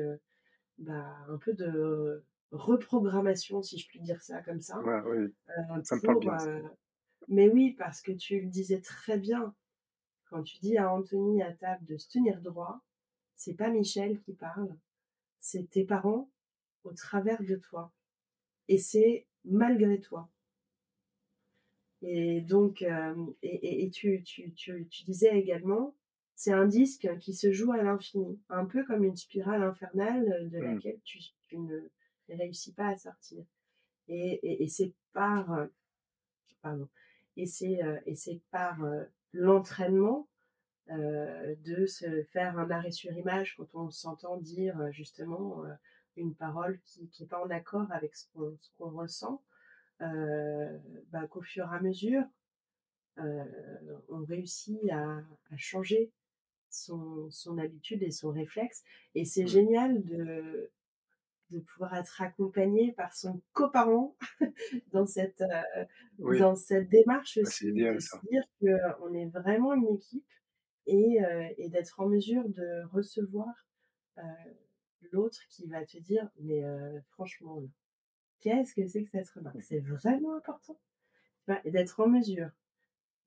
bah, 0.77 1.17
un 1.27 1.37
peu 1.37 1.53
de 1.53 2.23
reprogrammation, 2.51 3.61
si 3.61 3.77
je 3.77 3.87
puis 3.87 3.99
dire 3.99 4.21
ça 4.21 4.41
comme 4.41 4.61
ça. 4.61 4.79
oui. 5.05 5.33
ça 5.83 5.95
me 5.95 6.01
parle 6.01 6.19
bien. 6.19 6.71
mais 7.27 7.49
oui, 7.49 7.73
parce 7.77 8.01
que 8.01 8.11
tu 8.11 8.39
le 8.41 8.47
disais 8.47 8.79
très 8.79 9.17
bien, 9.17 9.53
quand 10.29 10.43
tu 10.43 10.57
dis 10.57 10.77
à 10.77 10.91
Anthony 10.91 11.43
à 11.43 11.51
table 11.53 11.85
de 11.85 11.97
se 11.97 12.09
tenir 12.09 12.41
droit, 12.41 12.81
c'est 13.35 13.55
pas 13.55 13.69
Michel 13.69 14.19
qui 14.21 14.33
parle, 14.33 14.75
c'est 15.39 15.69
tes 15.69 15.83
parents 15.83 16.29
au 16.83 16.93
travers 16.93 17.43
de 17.43 17.55
toi. 17.55 17.91
Et 18.67 18.77
c'est 18.77 19.27
malgré 19.45 19.99
toi. 19.99 20.29
Et 22.01 22.41
donc, 22.41 22.81
euh, 22.81 23.15
et, 23.41 23.89
tu, 23.89 24.23
tu, 24.23 24.53
tu, 24.53 24.85
disais 25.05 25.37
également, 25.39 25.95
c'est 26.35 26.51
un 26.51 26.65
disque 26.65 27.07
qui 27.19 27.33
se 27.33 27.51
joue 27.51 27.71
à 27.71 27.81
l'infini, 27.83 28.39
un 28.49 28.65
peu 28.65 28.83
comme 28.85 29.03
une 29.03 29.15
spirale 29.15 29.63
infernale 29.63 30.49
de 30.49 30.59
mmh. 30.59 30.63
laquelle 30.63 30.99
tu, 31.03 31.19
ne 31.53 31.79
réussis 32.29 32.73
pas 32.73 32.87
à 32.87 32.97
sortir. 32.97 33.45
Et, 34.07 34.67
c'est 34.67 34.93
par, 35.13 35.53
euh, 35.53 35.67
pardon, 36.61 36.89
et 37.37 37.45
c'est 37.45 37.79
et 38.05 38.15
c'est 38.15 38.41
par 38.51 38.79
l'entraînement 39.31 40.27
de 40.89 41.85
se 41.85 42.23
faire 42.31 42.57
un 42.57 42.69
arrêt 42.69 42.91
sur 42.91 43.11
image 43.13 43.55
quand 43.55 43.73
on 43.75 43.89
s'entend 43.89 44.37
dire 44.37 44.91
justement 44.91 45.63
une 46.17 46.35
parole 46.35 46.79
qui 46.85 47.09
n'est 47.19 47.27
pas 47.27 47.43
en 47.43 47.49
accord 47.49 47.91
avec 47.91 48.15
ce 48.15 48.25
qu'on 48.77 48.89
ressent, 48.89 49.41
bah, 49.99 51.27
qu'au 51.29 51.41
fur 51.41 51.65
et 51.71 51.75
à 51.75 51.79
mesure, 51.79 52.23
on 53.17 54.23
réussit 54.27 54.79
à, 54.91 55.23
changer 55.57 56.11
son, 56.73 57.29
son, 57.29 57.57
habitude 57.57 58.03
et 58.03 58.11
son 58.11 58.31
réflexe. 58.31 58.83
Et 59.15 59.25
c'est 59.25 59.43
mmh. 59.43 59.47
génial 59.47 60.03
de, 60.03 60.71
de 61.51 61.59
pouvoir 61.59 61.95
être 61.95 62.21
accompagné 62.21 62.91
par 62.93 63.13
son 63.13 63.41
coparent 63.53 64.15
dans 64.91 65.05
cette, 65.05 65.43
dans 66.19 66.55
cette 66.55 66.89
démarche 66.89 67.37
ah, 67.37 67.41
aussi, 67.41 67.71
de 67.71 67.99
se 67.99 68.17
dire 68.29 68.43
qu'on 68.59 69.13
est 69.13 69.27
vraiment 69.27 69.73
une 69.73 69.95
équipe 69.95 70.25
et, 70.85 71.19
et 71.57 71.69
d'être 71.69 71.99
en 71.99 72.07
mesure 72.07 72.43
de 72.49 72.83
recevoir 72.91 73.53
l'autre 75.11 75.39
qui 75.49 75.67
va 75.67 75.85
te 75.85 75.97
dire 75.97 76.29
mais 76.39 76.61
franchement 77.11 77.63
qu'est-ce 78.43 78.73
que 78.73 78.85
c'est 78.87 79.03
que 79.03 79.09
cette 79.09 79.29
remarque? 79.29 79.61
C'est 79.61 79.79
vraiment 79.79 80.35
important 80.35 80.77
et 81.63 81.71
d'être 81.71 81.99
en 81.99 82.07
mesure 82.07 82.49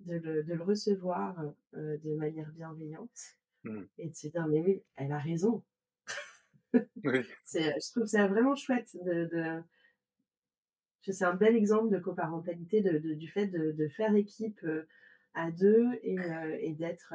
de 0.01 0.17
le, 0.17 0.43
de 0.45 0.55
le 0.55 0.63
recevoir 0.63 1.35
de 1.73 2.15
manière 2.17 2.51
bienveillante 2.53 3.37
mmh. 3.65 3.83
et 3.99 4.09
de 4.09 4.15
se 4.15 4.29
dire 4.29 4.47
mais 4.47 4.61
oui 4.61 4.83
elle 4.97 5.13
a 5.13 5.19
raison 5.19 5.65
je 6.75 7.93
trouve 7.93 8.07
ça 8.07 8.27
vraiment 8.27 8.55
chouette 8.55 8.97
de, 9.05 9.25
de 9.25 9.63
c'est 11.01 11.25
un 11.25 11.35
bel 11.35 11.57
exemple 11.57 11.91
de 11.91 11.99
coparentalité 11.99 12.83
de, 12.83 13.15
du 13.15 13.29
fait 13.29 13.47
de, 13.47 13.89
faire 13.89 14.15
équipe 14.15 14.65
à 15.35 15.51
deux 15.51 15.87
et, 16.03 16.17
et 16.61 16.73
d'être 16.75 17.15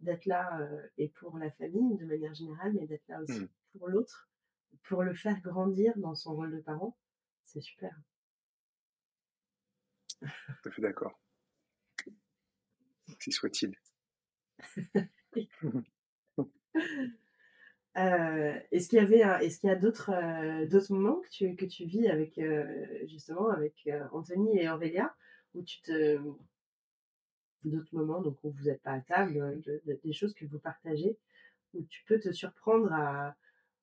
d'être 0.00 0.26
là 0.26 0.68
et 0.96 1.08
pour 1.08 1.38
la 1.38 1.50
famille 1.50 1.96
de 1.96 2.06
manière 2.06 2.34
générale, 2.34 2.72
mais 2.74 2.86
d'être 2.86 3.06
là 3.08 3.20
aussi 3.22 3.40
mmh. 3.40 3.48
pour 3.72 3.88
l'autre, 3.88 4.28
pour 4.84 5.02
le 5.02 5.14
faire 5.14 5.40
grandir 5.40 5.92
dans 5.96 6.14
son 6.14 6.34
rôle 6.34 6.54
de 6.54 6.60
parent. 6.60 6.96
C'est 7.44 7.60
super. 7.60 7.94
Tout 10.20 10.68
à 10.68 10.70
fait 10.70 10.82
d'accord. 10.82 11.18
Si 13.18 13.32
soit-il. 13.32 13.74
est-ce 17.94 18.88
qu'il 18.88 18.98
y 18.98 19.02
avait, 19.02 19.20
est-ce 19.44 19.58
qu'il 19.58 19.68
y 19.68 19.72
a 19.72 19.76
d'autres, 19.76 20.12
d'autres 20.66 20.92
moments 20.92 21.20
que 21.20 21.28
tu, 21.28 21.56
que 21.56 21.64
tu 21.64 21.84
vis 21.84 22.08
avec 22.08 22.40
justement 23.06 23.50
avec 23.50 23.88
Anthony 24.12 24.58
et 24.58 24.68
Aurélia 24.68 25.14
où 25.54 25.62
tu 25.62 25.80
te 25.82 26.20
d'autres 27.64 27.94
moments 27.94 28.20
donc 28.20 28.38
où 28.44 28.50
vous 28.50 28.64
n'êtes 28.64 28.82
pas 28.82 28.92
à 28.92 29.00
table, 29.00 29.60
des 30.04 30.12
choses 30.12 30.34
que 30.34 30.44
vous 30.44 30.58
partagez, 30.58 31.18
où 31.74 31.82
tu 31.84 32.04
peux 32.06 32.20
te 32.20 32.32
surprendre 32.32 32.92
à, 32.92 33.36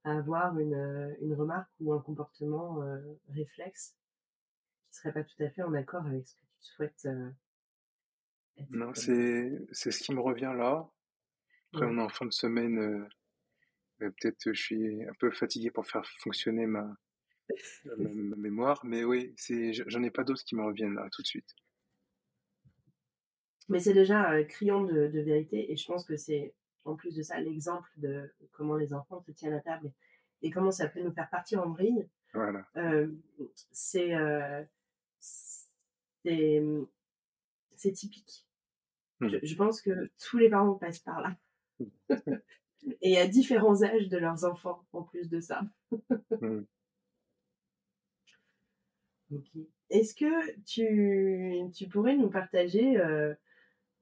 avoir 0.03 0.59
une, 0.59 1.15
une, 1.21 1.33
remarque 1.33 1.71
ou 1.79 1.91
un 1.91 1.99
comportement 1.99 2.79
réflexe 3.29 3.95
qui 4.87 4.97
serait 4.97 5.11
pas 5.11 5.23
tout 5.23 5.43
à 5.43 5.49
fait 5.49 5.63
en 5.63 5.73
accord 5.73 6.05
avec 6.05 6.27
ce 6.27 6.35
que 6.35 6.41
tu 6.61 6.61
souhaites. 6.61 7.07
Non, 8.69 8.93
c'est, 8.93 9.51
c'est 9.71 9.91
ce 9.91 10.03
qui 10.03 10.13
me 10.13 10.21
revient 10.21 10.53
là. 10.55 10.89
Après, 11.73 11.85
on 11.85 11.97
est 11.97 12.01
en 12.01 12.09
fin 12.09 12.25
de 12.25 12.33
semaine. 12.33 13.07
peut-être 13.99 14.53
je 14.53 14.61
suis 14.61 15.03
un 15.03 15.13
peu 15.19 15.31
fatigué 15.31 15.71
pour 15.71 15.85
faire 15.85 16.05
fonctionner 16.19 16.65
ma, 16.65 16.87
ma 17.85 17.95
mémoire, 18.37 18.81
mais 18.85 19.03
oui, 19.03 19.33
c'est, 19.37 19.73
j'en 19.73 20.03
ai 20.03 20.11
pas 20.11 20.23
d'autres 20.23 20.43
qui 20.43 20.55
me 20.55 20.63
reviennent 20.63 20.95
là 20.95 21.07
tout 21.11 21.21
de 21.21 21.27
suite. 21.27 21.55
Mais 23.67 23.79
c'est 23.79 23.93
déjà 23.93 24.43
criant 24.43 24.83
de, 24.83 25.07
vérité 25.07 25.71
et 25.71 25.75
je 25.75 25.85
pense 25.87 26.05
que 26.05 26.17
c'est 26.17 26.53
en 26.83 26.95
plus 26.95 27.15
de 27.15 27.23
ça 27.23 27.39
l'exemple 27.39 27.89
de 27.97 28.31
comment 28.51 28.75
les 28.75 28.93
enfants 28.93 29.21
se 29.21 29.31
tiennent 29.31 29.53
à 29.53 29.59
table 29.59 29.91
et, 30.43 30.51
comment 30.51 30.71
ça 30.71 30.87
peut 30.87 31.01
nous 31.01 31.13
faire 31.13 31.29
partir 31.29 31.61
en 31.63 31.71
vrille. 31.71 32.07
Voilà. 32.33 32.67
c'est 33.71 34.13
c'est 37.75 37.91
typique. 37.91 38.44
Mmh. 39.19 39.29
Je, 39.43 39.55
pense 39.55 39.81
que 39.81 40.11
tous 40.19 40.37
les 40.37 40.49
parents 40.49 40.75
passent 40.75 40.99
par 40.99 41.21
là. 41.21 41.37
et 43.01 43.17
à 43.17 43.27
différents 43.27 43.83
âges 43.83 44.09
de 44.09 44.17
leurs 44.17 44.45
enfants 44.45 44.85
en 44.93 45.03
plus 45.03 45.29
de 45.29 45.39
ça. 45.39 45.61
Mmh. 46.41 46.61
Est-ce 49.89 50.13
que 50.13 50.61
tu, 50.63 51.71
tu, 51.73 51.87
pourrais 51.87 52.15
nous 52.15 52.29
partager 52.29 52.95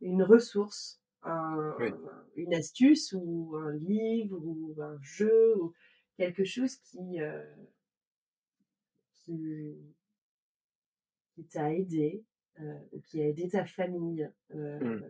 une 0.01 0.21
ressource, 0.21 1.01
une 1.25 2.53
astuce 2.53 3.13
ou 3.13 3.55
un 3.55 3.73
livre 3.77 4.37
ou 4.43 4.75
un 4.81 4.99
jeu 5.01 5.55
ou 5.57 5.73
quelque 6.17 6.43
chose 6.43 6.75
qui, 6.77 7.21
euh, 7.21 7.43
qui, 9.25 9.75
t'a 11.49 11.73
aidé, 11.73 12.23
euh, 12.59 12.79
qui 13.05 13.21
a 13.21 13.27
aidé 13.27 13.49
ta 13.49 13.65
famille. 13.65 14.29
Euh, 14.55 14.79
mmh. 14.79 15.03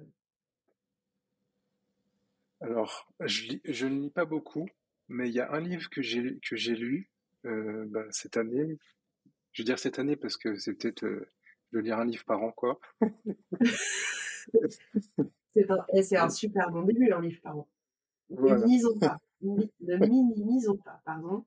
Alors, 2.61 3.11
je, 3.19 3.57
je, 3.65 3.87
ne 3.87 4.01
lis 4.01 4.09
pas 4.09 4.25
beaucoup, 4.25 4.69
mais 5.09 5.27
il 5.29 5.35
y 5.35 5.41
a 5.41 5.51
un 5.51 5.59
livre 5.59 5.89
que 5.89 6.01
j'ai 6.01 6.39
que 6.39 6.55
j'ai 6.55 6.75
lu 6.75 7.09
bah, 7.43 8.05
cette 8.11 8.37
année. 8.37 8.77
Je 9.51 9.61
veux 9.61 9.65
dire 9.65 9.77
cette 9.77 9.99
année 9.99 10.15
parce 10.15 10.37
que 10.37 10.55
c'est 10.55 10.73
peut-être 10.73 11.05
je 11.73 11.79
lire 11.79 11.99
un 11.99 12.05
livre 12.05 12.23
par 12.23 12.41
an, 12.43 12.51
quoi. 12.51 12.79
c'est 15.55 16.17
un, 16.17 16.29
super 16.29 16.69
bon 16.69 16.83
début, 16.83 17.11
un 17.11 17.21
livre 17.21 17.41
par 17.41 17.57
an. 17.57 17.67
Ne 18.29 18.41
minimisons 18.41 18.97
pas. 18.99 19.19
Ne 19.41 19.97
minimisons 19.97 20.77
pas, 20.77 21.01
pardon. 21.03 21.43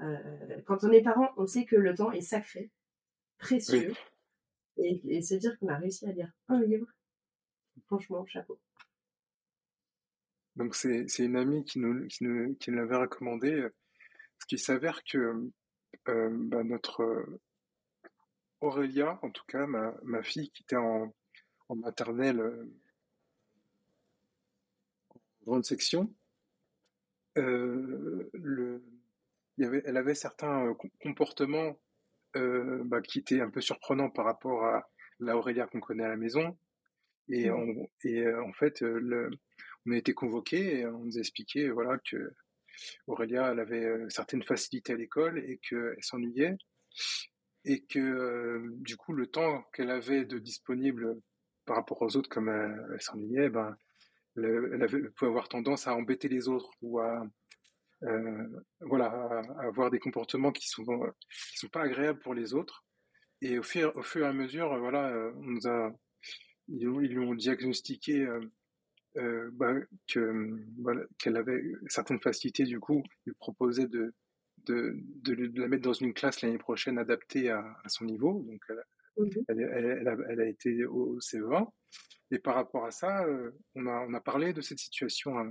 Euh, 0.00 0.58
quand 0.64 0.84
on 0.84 0.90
est 0.90 1.02
parent, 1.02 1.28
on 1.36 1.46
sait 1.46 1.66
que 1.66 1.76
le 1.76 1.94
temps 1.94 2.10
est 2.10 2.22
sacré, 2.22 2.70
précieux. 3.36 3.92
Et, 4.78 5.22
se 5.22 5.34
dire 5.34 5.58
qu'on 5.58 5.68
a 5.68 5.76
réussi 5.76 6.06
à 6.06 6.12
lire 6.12 6.30
un 6.48 6.60
livre, 6.62 6.86
franchement, 7.86 8.26
chapeau. 8.26 8.58
Donc 10.56 10.74
c'est 10.74 11.06
une 11.18 11.36
amie 11.36 11.64
qui 11.64 11.78
nous, 11.78 12.06
qui 12.06 12.26
qui 12.58 12.70
l'avait 12.70 12.96
recommandé, 12.96 13.60
parce 13.60 14.46
qu'il 14.46 14.58
s'avère 14.58 15.04
que 15.04 15.50
euh, 16.08 16.30
bah, 16.30 16.64
notre 16.64 17.26
Aurélia, 18.60 19.18
en 19.22 19.30
tout 19.30 19.44
cas 19.46 19.66
ma, 19.66 20.22
fille 20.22 20.50
qui 20.50 20.62
était 20.62 20.76
en, 20.76 21.12
maternelle, 21.68 22.40
euh, 22.40 22.64
en 25.10 25.50
grande 25.50 25.64
section, 25.64 26.12
euh, 27.38 28.30
elle 29.58 29.96
avait 29.96 30.14
certains 30.14 30.74
euh, 32.36 32.82
bah, 32.84 33.00
qui 33.00 33.18
étaient 33.20 33.40
un 33.40 33.50
peu 33.50 33.60
surprenants 33.60 34.10
par 34.10 34.24
rapport 34.24 34.64
à 34.64 34.88
la 35.18 35.36
Aurélia 35.36 35.66
qu'on 35.66 35.80
connaît 35.80 36.04
à 36.04 36.08
la 36.08 36.16
maison. 36.16 36.58
Et, 37.28 37.50
on, 37.50 37.88
et 38.04 38.28
en 38.28 38.52
fait, 38.52 38.82
le, 38.82 39.30
on 39.84 39.92
a 39.92 39.96
été 39.96 40.14
convoqués 40.14 40.80
et 40.80 40.86
on 40.86 41.00
nous 41.00 41.16
a 41.16 41.20
expliqué 41.20 41.70
voilà, 41.70 41.98
que 42.08 42.32
Aurélia 43.08 43.50
elle 43.50 43.58
avait 43.58 44.08
certaines 44.10 44.44
facilités 44.44 44.92
à 44.92 44.96
l'école 44.96 45.38
et 45.38 45.58
qu'elle 45.58 45.96
s'ennuyait. 46.00 46.56
Et 47.64 47.84
que 47.84 48.62
du 48.76 48.96
coup, 48.96 49.12
le 49.12 49.26
temps 49.26 49.64
qu'elle 49.72 49.90
avait 49.90 50.24
de 50.24 50.38
disponible 50.38 51.20
par 51.64 51.76
rapport 51.76 52.00
aux 52.00 52.16
autres, 52.16 52.28
comme 52.28 52.48
elle, 52.48 53.00
s'ennuyait, 53.00 53.48
ben, 53.48 53.76
elle, 54.36 55.10
pouvait 55.16 55.30
avoir 55.30 55.48
tendance 55.48 55.86
à 55.86 55.94
embêter 55.94 56.28
les 56.28 56.48
autres 56.48 56.70
ou 56.80 57.00
à, 57.00 57.22
euh, 57.22 57.26
voilà, 58.80 59.06
à, 59.06 59.66
avoir 59.66 59.90
des 59.90 59.98
comportements 59.98 60.52
qui 60.52 60.68
sont, 60.68 60.84
qui 61.30 61.58
sont 61.58 61.68
pas 61.68 61.82
agréables 61.82 62.20
pour 62.20 62.34
les 62.34 62.54
autres. 62.54 62.84
Et 63.42 63.58
au 63.58 63.62
fur, 63.62 63.94
au 63.96 64.02
fur 64.02 64.24
et 64.24 64.28
à 64.28 64.32
mesure, 64.32 64.78
voilà, 64.78 65.12
on 65.36 65.42
nous 65.42 65.66
a, 65.68 65.92
ils, 66.68 66.86
lui 66.86 67.18
ont 67.18 67.34
diagnostiqué 67.34 68.20
euh, 68.20 68.40
euh, 69.16 69.50
bah, 69.52 69.74
que, 70.08 70.58
voilà, 70.80 71.02
qu'elle 71.18 71.36
avait 71.36 71.62
certaines 71.88 72.20
facilités. 72.20 72.64
Du 72.64 72.80
coup, 72.80 73.02
ils 73.26 73.34
proposaient 73.34 73.88
de, 73.88 74.14
de, 74.66 74.96
de, 75.22 75.60
la 75.60 75.68
mettre 75.68 75.84
dans 75.84 75.92
une 75.92 76.14
classe 76.14 76.42
l'année 76.42 76.58
prochaine 76.58 76.98
adaptée 76.98 77.50
à, 77.50 77.60
à 77.84 77.88
son 77.88 78.04
niveau. 78.04 78.44
Donc, 78.46 78.62
elle, 79.48 80.40
a, 80.40 80.46
été 80.46 80.84
au 80.84 81.18
CE1. 81.20 81.66
Et 82.32 82.38
par 82.38 82.56
rapport 82.56 82.84
à 82.84 82.90
ça, 82.90 83.24
euh, 83.24 83.52
on, 83.74 83.86
a, 83.86 84.06
on 84.08 84.14
a 84.14 84.20
parlé 84.20 84.52
de 84.52 84.60
cette 84.60 84.78
situation 84.78 85.38
à, 85.38 85.46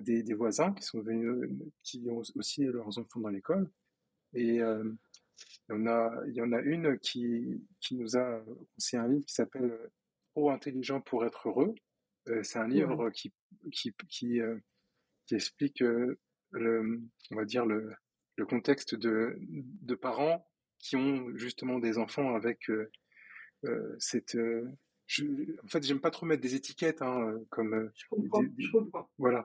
des, 0.00 0.34
voisins 0.34 0.72
qui 0.72 0.82
sont 0.82 1.00
venus, 1.00 1.48
qui 1.82 2.08
ont 2.10 2.22
aussi 2.36 2.64
leurs 2.64 2.98
enfants 2.98 3.20
dans 3.20 3.28
l'école. 3.28 3.70
Et 4.34 4.60
euh, 4.60 4.84
on 5.68 5.86
a, 5.86 6.12
il 6.26 6.34
y 6.34 6.42
en 6.42 6.52
a 6.52 6.60
une 6.60 6.98
qui, 6.98 7.64
qui 7.80 7.96
nous 7.96 8.16
a 8.16 8.44
conseillé 8.74 9.02
un 9.02 9.08
livre 9.08 9.24
qui 9.24 9.34
s'appelle 9.34 9.78
Trop 10.34 10.50
intelligent 10.50 11.00
pour 11.00 11.24
être 11.24 11.48
heureux 11.48 11.74
c'est 12.42 12.58
un 12.58 12.68
livre 12.68 13.10
qui, 13.10 13.32
qui, 13.72 13.92
qui, 14.08 14.40
qui 15.26 15.34
explique 15.34 15.80
le, 16.50 17.00
on 17.30 17.36
va 17.36 17.44
dire 17.44 17.66
le, 17.66 17.94
le 18.36 18.46
contexte 18.46 18.94
de, 18.94 19.36
de 19.40 19.94
parents 19.94 20.46
qui 20.78 20.96
ont 20.96 21.36
justement 21.36 21.78
des 21.78 21.98
enfants 21.98 22.34
avec 22.34 22.70
cette 23.98 24.36
je, 25.08 25.24
en 25.64 25.68
fait, 25.68 25.82
j'aime 25.82 26.00
pas 26.00 26.10
trop 26.10 26.26
mettre 26.26 26.42
des 26.42 26.54
étiquettes, 26.54 27.02
hein, 27.02 27.34
comme. 27.50 27.90
Je 27.94 28.04
comprends, 28.08 28.44
je 28.56 28.70
comprends. 28.70 29.10
Voilà. 29.18 29.42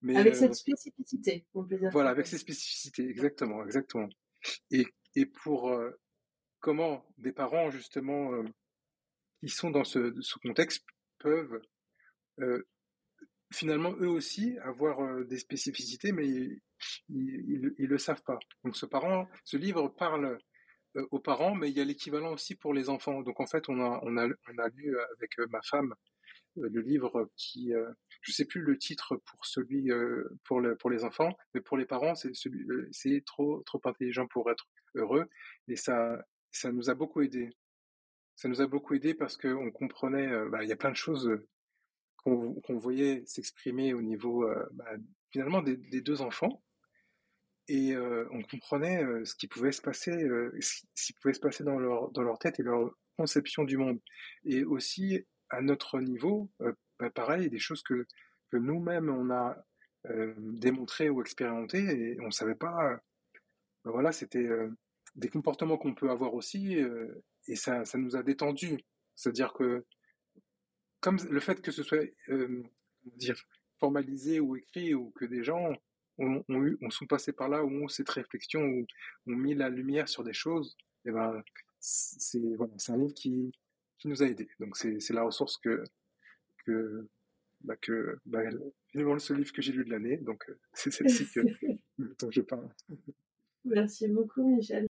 Mais, 0.00 0.16
avec 0.16 0.34
cette 0.34 0.54
spécificité, 0.54 1.44
on 1.54 1.64
peut 1.64 1.76
dire. 1.76 1.90
Voilà, 1.92 2.10
avec 2.10 2.26
ces 2.26 2.38
spécificités, 2.38 3.08
exactement, 3.08 3.64
exactement. 3.64 4.08
Et, 4.70 4.86
et 5.14 5.26
pour 5.26 5.76
comment 6.60 7.04
des 7.18 7.32
parents, 7.32 7.70
justement, 7.70 8.30
qui 9.40 9.48
sont 9.48 9.70
dans 9.70 9.84
ce, 9.84 10.14
ce 10.20 10.38
contexte, 10.38 10.84
peuvent 11.18 11.60
finalement 13.52 13.92
eux 14.00 14.08
aussi 14.08 14.58
avoir 14.58 15.24
des 15.24 15.38
spécificités, 15.38 16.10
mais 16.12 16.26
ils, 16.26 16.60
ils, 17.08 17.74
ils, 17.78 17.86
le 17.86 17.98
savent 17.98 18.22
pas. 18.22 18.38
Donc 18.64 18.76
ce 18.76 18.86
parent, 18.86 19.28
ce 19.44 19.56
livre 19.56 19.88
parle 19.88 20.38
aux 21.10 21.20
parents, 21.20 21.54
mais 21.54 21.70
il 21.70 21.76
y 21.76 21.80
a 21.80 21.84
l'équivalent 21.84 22.32
aussi 22.32 22.54
pour 22.54 22.74
les 22.74 22.88
enfants. 22.88 23.22
Donc 23.22 23.40
en 23.40 23.46
fait, 23.46 23.68
on 23.68 23.80
a, 23.80 24.26
lu 24.26 24.96
avec 25.16 25.38
ma 25.50 25.62
femme 25.62 25.94
le 26.56 26.80
livre 26.80 27.30
qui, 27.36 27.72
je 28.20 28.32
sais 28.32 28.44
plus 28.44 28.60
le 28.60 28.76
titre 28.78 29.16
pour 29.16 29.46
celui 29.46 29.90
pour 30.44 30.60
le, 30.60 30.76
pour 30.76 30.90
les 30.90 31.04
enfants, 31.04 31.36
mais 31.54 31.60
pour 31.60 31.76
les 31.76 31.86
parents, 31.86 32.14
c'est 32.14 33.24
trop 33.24 33.62
trop 33.64 33.80
intelligent 33.84 34.26
pour 34.26 34.50
être 34.50 34.68
heureux, 34.94 35.28
et 35.68 35.76
ça 35.76 36.22
ça 36.50 36.70
nous 36.70 36.90
a 36.90 36.94
beaucoup 36.94 37.22
aidé. 37.22 37.50
Ça 38.36 38.48
nous 38.48 38.60
a 38.60 38.66
beaucoup 38.66 38.94
aidé 38.94 39.14
parce 39.14 39.36
que 39.36 39.48
on 39.48 39.70
comprenait, 39.70 40.28
bah, 40.50 40.62
il 40.62 40.68
y 40.68 40.72
a 40.72 40.76
plein 40.76 40.90
de 40.90 40.96
choses 40.96 41.30
qu'on 42.16 42.54
qu'on 42.62 42.78
voyait 42.78 43.22
s'exprimer 43.26 43.94
au 43.94 44.02
niveau 44.02 44.46
bah, 44.72 44.92
finalement 45.30 45.62
des, 45.62 45.76
deux 45.76 46.20
enfants 46.20 46.62
et 47.68 47.96
on 47.96 48.42
comprenait 48.42 49.04
ce 49.24 49.34
qui 49.34 49.46
pouvait 49.46 49.72
se 49.72 49.80
passer, 49.82 50.12
ce 50.60 51.06
qui 51.06 51.12
pouvait 51.14 51.34
se 51.34 51.40
passer 51.40 51.64
dans 51.64 51.78
leur 51.78 52.10
dans 52.10 52.22
leur 52.22 52.38
tête 52.38 52.58
et 52.60 52.62
leur 52.62 52.92
conception 53.16 53.64
du 53.64 53.76
monde. 53.76 54.00
Et 54.44 54.64
aussi 54.64 55.24
à 55.50 55.60
notre 55.60 56.00
niveau, 56.00 56.50
bah, 56.98 57.10
pareil, 57.10 57.50
des 57.50 57.58
choses 57.58 57.82
que 57.82 58.06
que 58.50 58.56
nous-mêmes 58.56 59.08
on 59.10 59.30
a 59.30 59.56
démontrées 60.38 61.08
ou 61.08 61.20
expérimentées 61.20 62.12
et 62.14 62.20
on 62.20 62.30
savait 62.30 62.56
pas. 62.56 63.00
Bah, 63.84 63.90
voilà, 63.92 64.12
c'était 64.12 64.48
des 65.14 65.28
comportements 65.28 65.76
qu'on 65.78 65.94
peut 65.94 66.10
avoir 66.10 66.34
aussi 66.34 66.76
et 67.48 67.56
ça 67.56 67.84
ça 67.84 67.98
nous 67.98 68.16
a 68.16 68.22
détendu. 68.22 68.78
C'est-à-dire 69.14 69.52
que 69.52 69.84
comme 71.00 71.18
le 71.30 71.40
fait 71.40 71.60
que 71.60 71.70
ce 71.70 71.82
soit 71.82 72.06
formalisé 73.78 74.40
ou 74.40 74.56
écrit 74.56 74.94
ou 74.94 75.10
que 75.10 75.24
des 75.24 75.42
gens 75.44 75.72
ont, 76.18 76.44
eu, 76.48 76.78
on 76.82 76.90
sont 76.90 77.06
passés 77.06 77.32
par 77.32 77.48
là, 77.48 77.64
où 77.64 77.70
ont 77.84 77.88
cette 77.88 78.08
réflexion, 78.08 78.62
où 78.62 78.86
ont 79.26 79.36
mis 79.36 79.54
la 79.54 79.68
lumière 79.68 80.08
sur 80.08 80.24
des 80.24 80.32
choses, 80.32 80.76
et 81.04 81.08
eh 81.08 81.12
ben, 81.12 81.42
c'est 81.80 82.54
voilà, 82.56 82.72
un 82.88 82.96
livre 82.96 83.14
qui, 83.14 83.52
qui 83.98 84.08
nous 84.08 84.22
a 84.22 84.26
aidés. 84.26 84.48
Donc 84.60 84.76
c'est 84.76 85.10
la 85.10 85.24
ressource 85.24 85.58
que, 85.58 85.82
que, 86.64 87.08
bah, 87.62 87.76
que 87.76 88.18
bah, 88.24 88.42
finalement, 88.88 89.18
ce 89.18 89.32
livre 89.32 89.52
que 89.52 89.62
j'ai 89.62 89.72
lu 89.72 89.84
de 89.84 89.90
l'année, 89.90 90.16
donc 90.18 90.44
euh, 90.48 90.58
c'est 90.72 90.90
celle-ci 90.90 91.26
que, 91.32 91.40
dont 92.20 92.30
je 92.30 92.42
parle. 92.42 92.68
Merci 93.64 94.08
beaucoup, 94.08 94.46
Michel. 94.56 94.86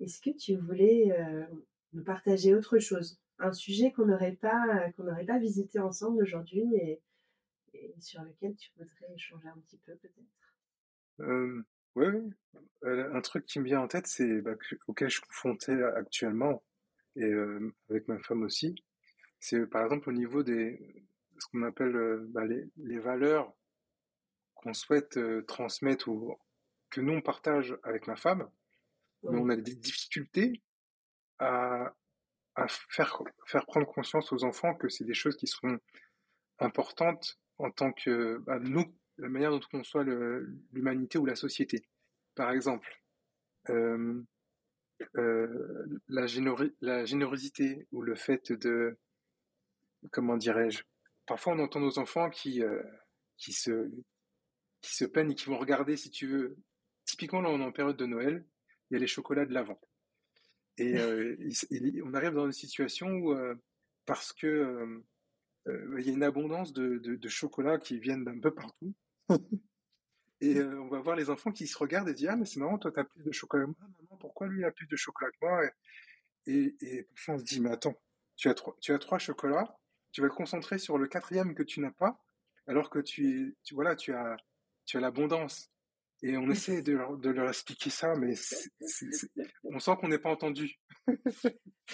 Est-ce 0.00 0.20
que 0.20 0.36
tu 0.36 0.56
voulais 0.56 1.12
euh, 1.12 1.44
nous 1.92 2.02
partager 2.02 2.54
autre 2.54 2.78
chose? 2.78 3.20
Un 3.38 3.52
sujet 3.52 3.92
qu'on 3.92 4.06
n'aurait 4.06 4.36
pas, 4.36 4.90
qu'on 4.96 5.04
n'aurait 5.04 5.26
pas 5.26 5.38
visité 5.38 5.78
ensemble 5.78 6.22
aujourd'hui 6.22 6.64
et, 6.74 7.00
et 7.74 7.94
sur 8.00 8.22
lequel 8.22 8.54
tu 8.56 8.70
voudrais 8.76 9.14
échanger 9.14 9.48
un 9.48 9.58
petit 9.60 9.78
peu 9.78 9.94
peut-être? 9.96 10.52
Euh, 11.20 11.62
Oui, 11.94 12.06
un 12.82 13.20
truc 13.20 13.46
qui 13.46 13.60
me 13.60 13.64
vient 13.64 13.80
en 13.80 13.88
tête, 13.88 14.06
c'est 14.06 14.40
bah, 14.40 14.54
auquel 14.86 15.08
je 15.08 15.16
suis 15.16 15.26
confronté 15.26 15.72
actuellement, 15.96 16.62
et 17.16 17.24
euh, 17.24 17.74
avec 17.90 18.08
ma 18.08 18.18
femme 18.18 18.42
aussi, 18.42 18.74
c'est 19.40 19.66
par 19.66 19.84
exemple 19.84 20.08
au 20.08 20.12
niveau 20.12 20.42
des 20.42 21.04
ce 21.38 21.46
qu'on 21.48 21.62
appelle 21.62 21.96
euh, 21.96 22.26
bah, 22.30 22.44
les, 22.44 22.64
les, 22.76 22.98
valeurs 22.98 23.52
qu'on 24.54 24.74
souhaite 24.74 25.18
transmettre 25.46 26.08
ou 26.08 26.36
que 26.90 27.00
nous 27.00 27.14
on 27.14 27.20
partage 27.20 27.76
avec 27.82 28.06
ma 28.06 28.16
femme, 28.16 28.48
mais 29.24 29.38
on 29.38 29.48
a 29.48 29.56
des 29.56 29.74
difficultés 29.74 30.62
à, 31.38 31.94
à 32.54 32.68
faire, 32.68 33.22
faire 33.46 33.66
prendre 33.66 33.86
conscience 33.86 34.32
aux 34.32 34.44
enfants 34.44 34.74
que 34.74 34.88
c'est 34.88 35.04
des 35.04 35.14
choses 35.14 35.36
qui 35.36 35.46
sont 35.46 35.78
importantes 36.58 37.38
en 37.62 37.70
tant 37.70 37.92
que 37.92 38.38
bah, 38.38 38.58
nous, 38.58 38.84
la 39.18 39.28
manière 39.28 39.50
dont 39.50 39.60
on 39.72 39.78
conçoit 39.78 40.04
l'humanité 40.72 41.18
ou 41.18 41.26
la 41.26 41.36
société. 41.36 41.84
Par 42.34 42.50
exemple, 42.50 42.88
euh, 43.70 44.22
euh, 45.16 46.00
la, 46.08 46.26
la, 46.80 47.04
générosité 47.04 47.86
ou 47.92 48.02
le 48.02 48.14
fait 48.14 48.52
de, 48.52 48.98
comment 50.10 50.36
dirais-je, 50.36 50.82
parfois 51.26 51.54
on 51.54 51.60
entend 51.60 51.80
nos 51.80 51.98
enfants 51.98 52.30
qui, 52.30 52.62
euh, 52.62 52.82
qui, 53.36 53.52
se, 53.52 53.90
qui 54.80 54.94
se 54.96 55.04
peignent 55.04 55.32
et 55.32 55.34
qui 55.34 55.46
vont 55.46 55.58
regarder, 55.58 55.96
si 55.96 56.10
tu 56.10 56.26
veux, 56.26 56.56
typiquement 57.04 57.42
là 57.42 57.50
on 57.50 57.60
est 57.60 57.64
en 57.64 57.72
période 57.72 57.96
de 57.96 58.06
Noël, 58.06 58.44
il 58.90 58.94
y 58.94 58.96
a 58.96 59.00
les 59.00 59.06
chocolats 59.06 59.46
de 59.46 59.54
l'Avent. 59.54 59.80
Et 60.78 60.94
on 62.04 62.14
arrive 62.14 62.32
dans 62.32 62.46
une 62.46 62.52
situation 62.52 63.08
où, 63.08 63.36
parce 64.06 64.32
que 64.32 65.02
il 65.66 66.06
y 66.06 66.10
a 66.10 66.12
une 66.12 66.22
abondance 66.22 66.72
de, 66.72 66.98
de, 66.98 67.28
chocolat 67.28 67.78
qui 67.78 67.98
viennent 67.98 68.24
d'un 68.24 68.38
peu 68.38 68.52
partout. 68.52 68.94
et 70.40 70.56
euh, 70.56 70.80
on 70.80 70.88
va 70.88 71.00
voir 71.00 71.16
les 71.16 71.30
enfants 71.30 71.52
qui 71.52 71.66
se 71.66 71.78
regardent 71.78 72.08
et 72.08 72.14
disent 72.14 72.28
Ah, 72.30 72.36
mais 72.36 72.46
c'est 72.46 72.60
marrant, 72.60 72.78
toi, 72.78 72.90
tu 72.90 73.00
as 73.00 73.04
plus 73.04 73.22
de 73.22 73.32
chocolat 73.32 73.64
que 73.64 73.70
moi. 73.70 73.88
Maman, 74.00 74.16
pourquoi 74.18 74.48
lui, 74.48 74.60
il 74.60 74.64
a 74.64 74.72
plus 74.72 74.86
de 74.86 74.96
chocolat 74.96 75.30
que 75.30 75.36
moi? 75.46 75.64
Et, 76.46 76.74
et, 76.80 77.04
parfois, 77.04 77.34
on 77.34 77.38
se 77.38 77.44
dit 77.44 77.60
Mais 77.60 77.70
attends, 77.70 77.94
tu 78.36 78.48
as, 78.48 78.54
trois, 78.54 78.76
tu 78.80 78.92
as 78.92 78.98
trois 78.98 79.18
chocolats, 79.18 79.78
tu 80.10 80.20
vas 80.20 80.28
te 80.28 80.34
concentrer 80.34 80.78
sur 80.78 80.98
le 80.98 81.06
quatrième 81.06 81.54
que 81.54 81.62
tu 81.62 81.80
n'as 81.80 81.92
pas, 81.92 82.20
alors 82.66 82.90
que 82.90 82.98
tu, 82.98 83.56
tu, 83.62 83.74
voilà, 83.74 83.94
tu 83.94 84.12
as, 84.12 84.36
tu 84.84 84.96
as 84.96 85.00
l'abondance. 85.00 85.70
Et 86.24 86.36
on 86.36 86.48
essaie 86.50 86.82
de 86.82 86.92
leur, 86.92 87.16
de 87.16 87.30
leur 87.30 87.48
expliquer 87.48 87.90
ça, 87.90 88.14
mais 88.14 88.34
on 89.64 89.80
sent 89.80 89.92
qu'on 90.00 90.08
n'est 90.08 90.18
pas 90.18 90.30
entendu. 90.30 90.78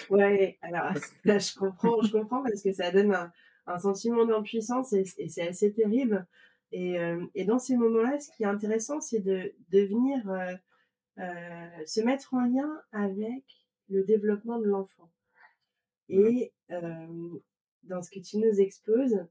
ouais, 0.09 0.59
alors 0.61 0.93
là, 1.23 1.39
je 1.39 1.53
comprends, 1.55 2.01
je 2.03 2.11
comprends 2.11 2.43
parce 2.43 2.61
que 2.61 2.71
ça 2.71 2.91
donne 2.91 3.13
un, 3.13 3.31
un 3.69 3.79
sentiment 3.79 4.25
d'impuissance 4.25 4.93
et, 4.93 5.05
c'est 5.05 5.47
assez 5.47 5.71
terrible. 5.71 6.25
Et, 6.71 6.99
euh, 6.99 7.25
et, 7.35 7.45
dans 7.45 7.59
ces 7.59 7.75
moments-là, 7.77 8.19
ce 8.19 8.31
qui 8.35 8.43
est 8.43 8.47
intéressant, 8.47 8.99
c'est 9.01 9.19
de, 9.19 9.53
de 9.69 9.79
venir 9.81 10.29
euh, 10.29 10.55
euh, 11.19 11.85
se 11.85 12.01
mettre 12.01 12.33
en 12.33 12.45
lien 12.45 12.81
avec 12.91 13.43
le 13.89 14.03
développement 14.03 14.59
de 14.59 14.65
l'enfant. 14.65 15.09
Et 16.09 16.51
dans 16.69 18.01
ce 18.01 18.09
que 18.09 18.19
tu 18.19 18.37
nous 18.37 18.59
exposes, 18.59 19.27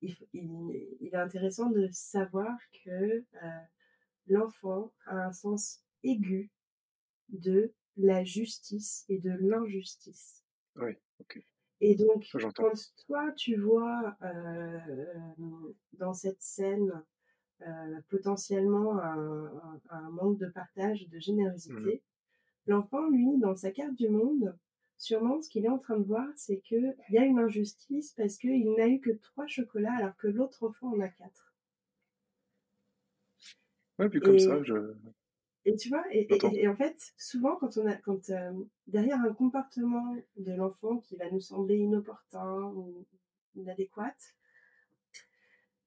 il, 0.00 0.16
il, 0.32 1.10
est 1.12 1.16
intéressant 1.16 1.70
de 1.70 1.88
savoir 1.90 2.56
que 2.84 3.24
l'enfant 4.28 4.92
a 5.06 5.26
un 5.26 5.32
sens 5.32 5.80
aigu 6.04 6.50
de 7.30 7.72
la 7.96 8.22
justice 8.22 9.04
et 9.08 9.18
de 9.18 9.30
l'injustice. 9.30 10.44
Oui, 10.76 10.92
ok. 11.20 11.42
Et 11.84 11.96
donc, 11.96 12.24
quand 12.54 12.92
toi, 13.08 13.32
tu 13.32 13.56
vois 13.56 14.16
euh, 14.22 14.78
dans 15.94 16.14
cette 16.14 16.40
scène 16.40 17.02
euh, 17.62 18.00
potentiellement 18.08 19.00
un, 19.00 20.10
manque 20.12 20.38
de 20.38 20.46
partage, 20.46 21.08
de 21.08 21.16
mmh 21.16 21.20
générosité, 21.20 22.02
l'enfant, 22.68 23.08
lui, 23.10 23.36
dans 23.40 23.56
sa 23.56 23.72
carte 23.72 23.96
du 23.96 24.08
monde, 24.08 24.56
sûrement 24.96 25.42
ce 25.42 25.48
qu'il 25.48 25.64
est 25.64 25.70
en 25.70 25.78
train 25.78 25.98
de 25.98 26.04
voir, 26.04 26.28
c'est 26.36 26.60
qu'il 26.60 26.94
y 27.10 27.18
a 27.18 27.24
une 27.24 27.40
injustice 27.40 28.12
parce 28.12 28.36
qu'il 28.36 28.74
n'a 28.74 28.86
eu 28.86 29.00
que 29.00 29.10
trois 29.10 29.48
chocolats 29.48 29.96
alors 29.96 30.16
que 30.18 30.28
l'autre 30.28 30.62
enfant 30.62 30.92
en 30.94 31.00
a 31.00 31.08
quatre. 31.08 31.52
Ouais, 33.98 34.08
puis 34.08 34.20
comme 34.20 34.38
ça, 34.38 34.62
je, 34.62 34.94
et 35.64 35.76
tu 35.76 35.88
vois, 35.90 36.04
et, 36.10 36.66
en 36.66 36.74
fait, 36.74 36.96
souvent, 37.16 37.56
quand 37.56 37.76
on 37.76 37.86
a, 37.86 37.94
quand 37.94 38.30
euh, 38.30 38.52
derrière 38.88 39.20
un 39.20 39.32
comportement 39.32 40.16
de 40.36 40.52
l'enfant 40.52 40.98
qui 40.98 41.16
va 41.16 41.30
nous 41.30 41.40
sembler 41.40 41.76
inopportun 41.76 42.72
ou 42.74 43.06
inadéquat, 43.54 44.14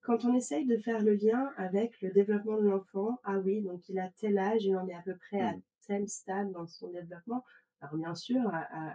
quand 0.02 0.24
on 0.24 0.34
essaye 0.34 0.66
de 0.66 0.78
faire 0.78 1.04
le 1.04 1.16
lien 1.16 1.52
avec 1.58 2.00
le 2.02 2.12
développement 2.12 2.58
de 2.58 2.68
l'enfant, 2.68 3.20
ah 3.24 3.40
oui, 3.40 3.62
donc 3.62 3.90
il 3.90 4.00
a 4.00 4.10
tel 4.18 4.38
âge, 4.38 4.64
il 4.64 4.78
en 4.78 4.88
est 4.88 4.94
à 4.94 5.02
peu 5.02 5.16
près 5.16 5.42
à 5.42 5.54
mmh. 5.54 5.62
tel 5.88 6.08
stade 6.08 6.52
dans 6.52 6.68
son 6.68 6.90
développement. 6.92 7.44
Alors 7.82 7.98
bien 7.98 8.16
sûr, 8.16 8.42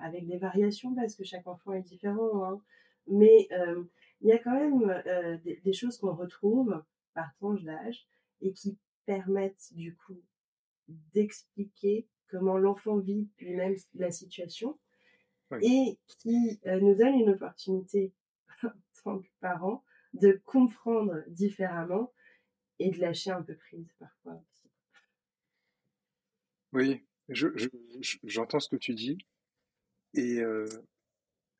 avec 0.03 0.27
des 0.27 0.39
variations 0.39 0.95
parce 0.95 1.15
que 1.15 1.25
chaque 1.25 1.47
enfant 1.47 1.73
est 1.75 1.83
différent, 1.83 2.45
hein. 2.45 2.61
mais 3.07 3.49
euh, 3.53 3.85
il 4.23 4.29
y 4.29 4.33
a 4.33 4.39
quand 4.39 4.55
même 4.55 5.03
euh, 5.07 5.37
des, 5.45 5.61
des 5.63 5.73
choses 5.73 5.99
qu'on 5.99 6.15
retrouve 6.15 6.83
par 7.13 7.35
tranche 7.35 7.63
d'âge 7.65 8.07
et 8.41 8.53
qui 8.53 8.79
permettent 9.05 9.73
du 9.73 9.95
coup 9.95 10.23
d'expliquer 11.13 12.07
comment 12.29 12.59
l'enfant 12.59 12.99
vit 12.99 13.29
lui-même 13.39 13.77
la 13.95 14.11
situation. 14.11 14.79
et 15.63 15.99
qui 16.07 16.61
nous 16.65 16.95
donne 16.95 17.15
une 17.15 17.31
opportunité 17.31 18.13
en 18.63 18.71
tant 19.03 19.19
que 19.19 19.29
parents 19.41 19.85
de 20.13 20.41
comprendre 20.45 21.23
différemment 21.29 22.13
et 22.79 22.91
de 22.91 22.99
lâcher 22.99 23.31
un 23.31 23.43
peu 23.43 23.57
prise 23.57 23.93
parfois 23.99 24.43
Oui, 26.73 27.05
j'entends 27.29 28.61
ce 28.61 28.69
que 28.69 28.77
tu 28.77 28.95
dis. 28.95 29.19
Et 30.15 30.41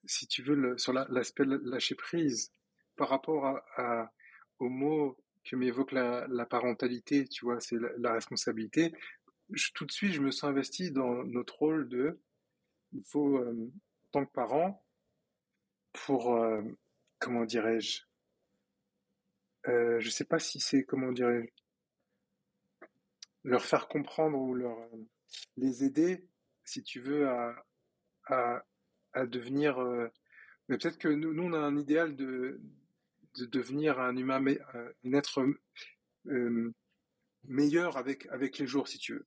si 0.05 0.27
tu 0.27 0.43
veux, 0.43 0.77
sur 0.79 0.93
l'aspect 0.93 1.45
lâcher 1.45 1.95
prise, 1.95 2.53
par 2.97 3.09
rapport 3.09 3.47
à, 3.77 4.13
au 4.59 4.69
mot 4.69 5.17
que 5.45 5.57
m'évoque 5.57 5.93
la, 5.93 6.47
parentalité, 6.47 7.27
tu 7.27 7.45
vois, 7.45 7.61
c'est 7.61 7.79
la, 7.99 8.13
responsabilité, 8.13 8.93
tout 9.75 9.87
de 9.87 9.93
suite, 9.93 10.13
je 10.13 10.21
me 10.21 10.31
sens 10.31 10.51
investi 10.51 10.91
dans 10.91 11.25
notre 11.25 11.59
rôle 11.59 11.89
de, 11.89 12.21
il 12.93 13.05
faut, 13.05 13.39
en 13.39 13.71
tant 14.13 14.25
que 14.25 14.33
parent, 14.33 14.85
pour, 15.93 16.37
comment 17.19 17.45
dirais-je, 17.45 18.03
euh, 19.69 20.01
je 20.01 20.09
sais 20.09 20.25
pas 20.25 20.39
si 20.39 20.59
c'est, 20.59 20.85
comment 20.85 21.13
dirais 21.13 21.53
leur 23.45 23.65
faire 23.65 23.89
comprendre 23.89 24.39
ou 24.39 24.55
leur, 24.55 24.77
les 25.57 25.85
aider, 25.85 26.27
si 26.65 26.83
tu 26.83 27.01
veux, 27.01 27.29
à, 27.29 27.65
à, 29.13 29.27
devenir. 29.27 29.79
Euh, 29.79 30.09
mais 30.69 30.79
peut-être 30.79 30.99
que 30.99 31.09
nous, 31.09 31.33
nous, 31.33 31.45
on 31.45 31.53
a 31.53 31.59
un 31.59 31.77
idéal 31.77 32.17
de, 32.17 32.61
de 33.37 33.47
devenir 33.47 33.99
un 33.99 34.17
humain, 34.17 34.45
un 34.75 35.13
être 35.13 35.45
euh, 36.27 36.75
meilleur 37.45 37.97
avec, 37.97 38.27
avec 38.27 38.59
les 38.59 38.67
jours, 38.67 38.89
si 38.89 38.99
tu 38.99 39.15
veux. 39.15 39.27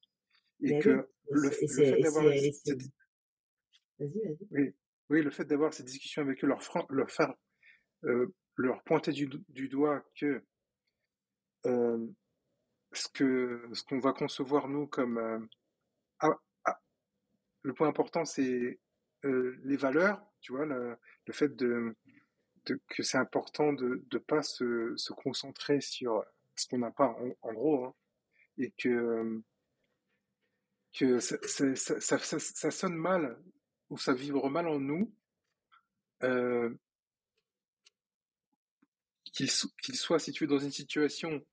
Et 0.63 0.79
que 0.79 1.07
le, 1.29 1.49
fait 1.49 2.01
d'avoir. 2.01 2.25
Oui, 3.99 4.73
oui, 5.09 5.21
le 5.21 5.29
fait 5.29 5.45
d'avoir 5.45 5.73
cette 5.73 5.85
discussion 5.85 6.21
avec 6.21 6.43
eux, 6.43 6.47
leur, 6.47 6.61
leur 6.89 7.11
faire 7.11 7.33
euh, 8.05 8.33
leur 8.55 8.83
pointer 8.83 9.11
du, 9.11 9.29
du 9.49 9.67
doigt 9.67 10.03
que 10.15 10.43
euh, 11.65 12.05
ce 12.91 13.07
que 13.09 13.69
ce 13.73 13.83
qu'on 13.83 13.99
va 13.99 14.13
concevoir 14.13 14.67
nous 14.67 14.85
comme 14.85 15.17
euh, 15.17 15.39
ah, 16.19 16.39
ah, 16.65 16.79
le 17.63 17.73
point 17.73 17.87
important 17.87 18.25
c'est 18.25 18.79
les 19.23 19.77
valeurs 19.77 20.21
tu 20.41 20.51
vois 20.51 20.65
le, 20.65 20.97
le 21.25 21.33
fait 21.33 21.55
de, 21.55 21.95
de, 22.65 22.79
que 22.89 23.01
c'est 23.01 23.17
important 23.17 23.73
de 23.73 24.03
ne 24.11 24.17
pas 24.19 24.43
se, 24.43 24.93
se, 24.97 25.13
concentrer 25.13 25.79
sur 25.79 26.23
ce 26.55 26.67
qu'on 26.67 26.79
n'a 26.79 26.91
pas 26.91 27.15
en, 27.41 27.53
gros 27.53 27.85
hein, 27.85 27.95
et 28.57 28.71
que 28.77 29.41
que 30.93 31.19
ça, 31.19 31.37
ça, 32.17 32.71
sonne 32.71 32.95
mal 32.95 33.37
ou 33.89 33.97
ça 33.97 34.13
vibre 34.13 34.49
mal 34.49 34.67
en 34.67 34.79
nous 34.79 35.13
euh, 36.23 36.73
qu'ils 39.33 39.49
soient 39.49 40.19
situés 40.19 40.47
dans 40.47 40.59
une 40.59 40.71
situation 40.71 41.43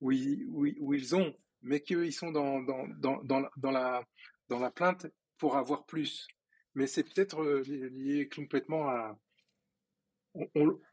où 0.00 0.12
ils, 0.12 0.46
où, 0.48 0.94
ont, 1.14 1.34
mais 1.62 1.80
qu'ils 1.80 2.12
sont 2.12 2.30
dans, 2.30 2.60
dans, 2.60 2.86
dans, 2.88 3.22
dans, 3.56 3.70
la, 3.70 4.06
dans 4.48 4.58
la 4.58 4.70
plainte 4.70 5.06
pour 5.38 5.56
avoir 5.56 5.86
plus. 5.86 6.28
Mais 6.74 6.86
c'est 6.86 7.04
peut-être 7.04 7.42
euh, 7.42 7.62
lié 7.62 8.28
complètement 8.28 8.88
à... 8.90 9.18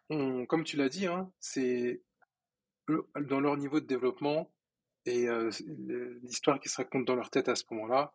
On, 0.10 0.46
comme 0.46 0.64
tu 0.64 0.78
l'as 0.78 0.88
dit, 0.88 1.06
hein, 1.06 1.30
c'est 1.40 2.02
dans 3.20 3.42
leur 3.42 3.58
niveau 3.58 3.82
de 3.82 3.86
développement 3.86 4.53
et 5.06 5.28
euh, 5.28 5.50
l'histoire 6.24 6.60
qui 6.60 6.70
se 6.70 6.78
raconte 6.78 7.06
dans 7.06 7.16
leur 7.16 7.30
tête 7.30 7.50
à 7.50 7.56
ce 7.56 7.64
moment-là, 7.72 8.14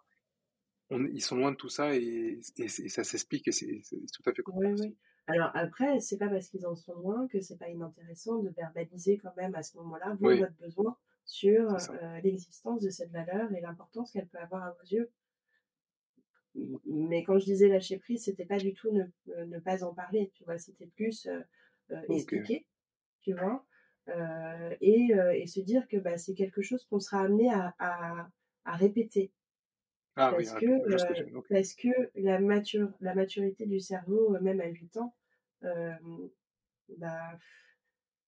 ils 0.90 1.22
sont 1.22 1.36
loin 1.36 1.52
de 1.52 1.56
tout 1.56 1.68
ça 1.68 1.94
et, 1.94 2.40
et, 2.56 2.68
ça 2.68 3.04
s'explique 3.04 3.46
et 3.48 3.52
c'est 3.52 3.82
tout 4.12 4.22
à 4.24 4.32
fait 4.32 4.42
compréhensible. 4.42 4.96
Alors 5.26 5.50
après, 5.52 6.00
c'est 6.00 6.16
pas 6.16 6.28
parce 6.28 6.48
qu'ils 6.48 6.66
en 6.66 6.74
sont 6.74 6.94
loin 6.94 7.28
que 7.28 7.40
c'est 7.40 7.58
pas 7.58 7.68
inintéressant 7.68 8.38
de 8.38 8.48
verbaliser 8.48 9.18
quand 9.18 9.36
même 9.36 9.54
à 9.54 9.62
ce 9.62 9.76
moment-là 9.76 10.16
votre 10.18 10.56
besoin 10.58 10.96
sur 11.26 11.74
euh, 11.74 12.20
l'existence 12.24 12.80
de 12.80 12.88
cette 12.88 13.10
valeur 13.10 13.52
et 13.52 13.60
l'importance 13.60 14.10
qu'elle 14.10 14.26
peut 14.26 14.38
avoir 14.38 14.64
à 14.64 14.70
vos 14.70 14.86
yeux. 14.86 15.10
Mais 16.86 17.22
quand 17.22 17.38
je 17.38 17.44
disais 17.44 17.68
lâcher 17.68 17.98
prise, 17.98 18.24
c'était 18.24 18.46
pas 18.46 18.56
du 18.56 18.72
tout 18.72 18.90
ne, 18.90 19.04
euh, 19.28 19.60
pas 19.60 19.84
en 19.84 19.92
parler, 19.92 20.30
tu 20.34 20.44
vois, 20.44 20.56
c'était 20.56 20.86
plus 20.86 21.26
euh, 21.26 22.02
expliquer, 22.08 22.64
tu 23.20 23.34
vois, 23.34 23.66
et, 24.80 25.46
se 25.46 25.60
dire 25.60 25.86
que 25.88 25.96
bah, 25.96 26.18
c'est 26.18 26.34
quelque 26.34 26.62
chose 26.62 26.84
qu'on 26.84 27.00
sera 27.00 27.20
amené 27.22 27.50
à, 27.52 27.74
à 28.64 28.76
répéter 28.76 29.32
ah 30.20 30.32
parce, 30.32 30.52
que, 30.54 30.66
euh, 30.66 31.42
parce 31.48 31.74
que 31.74 31.88
la, 32.16 32.40
mature, 32.40 32.90
la 33.00 33.14
maturité 33.14 33.66
du 33.66 33.78
cerveau, 33.78 34.34
euh, 34.34 34.40
même 34.40 34.60
à 34.60 34.66
8 34.66 34.96
ans, 34.96 35.14
euh, 35.62 35.92
bah, 36.96 37.38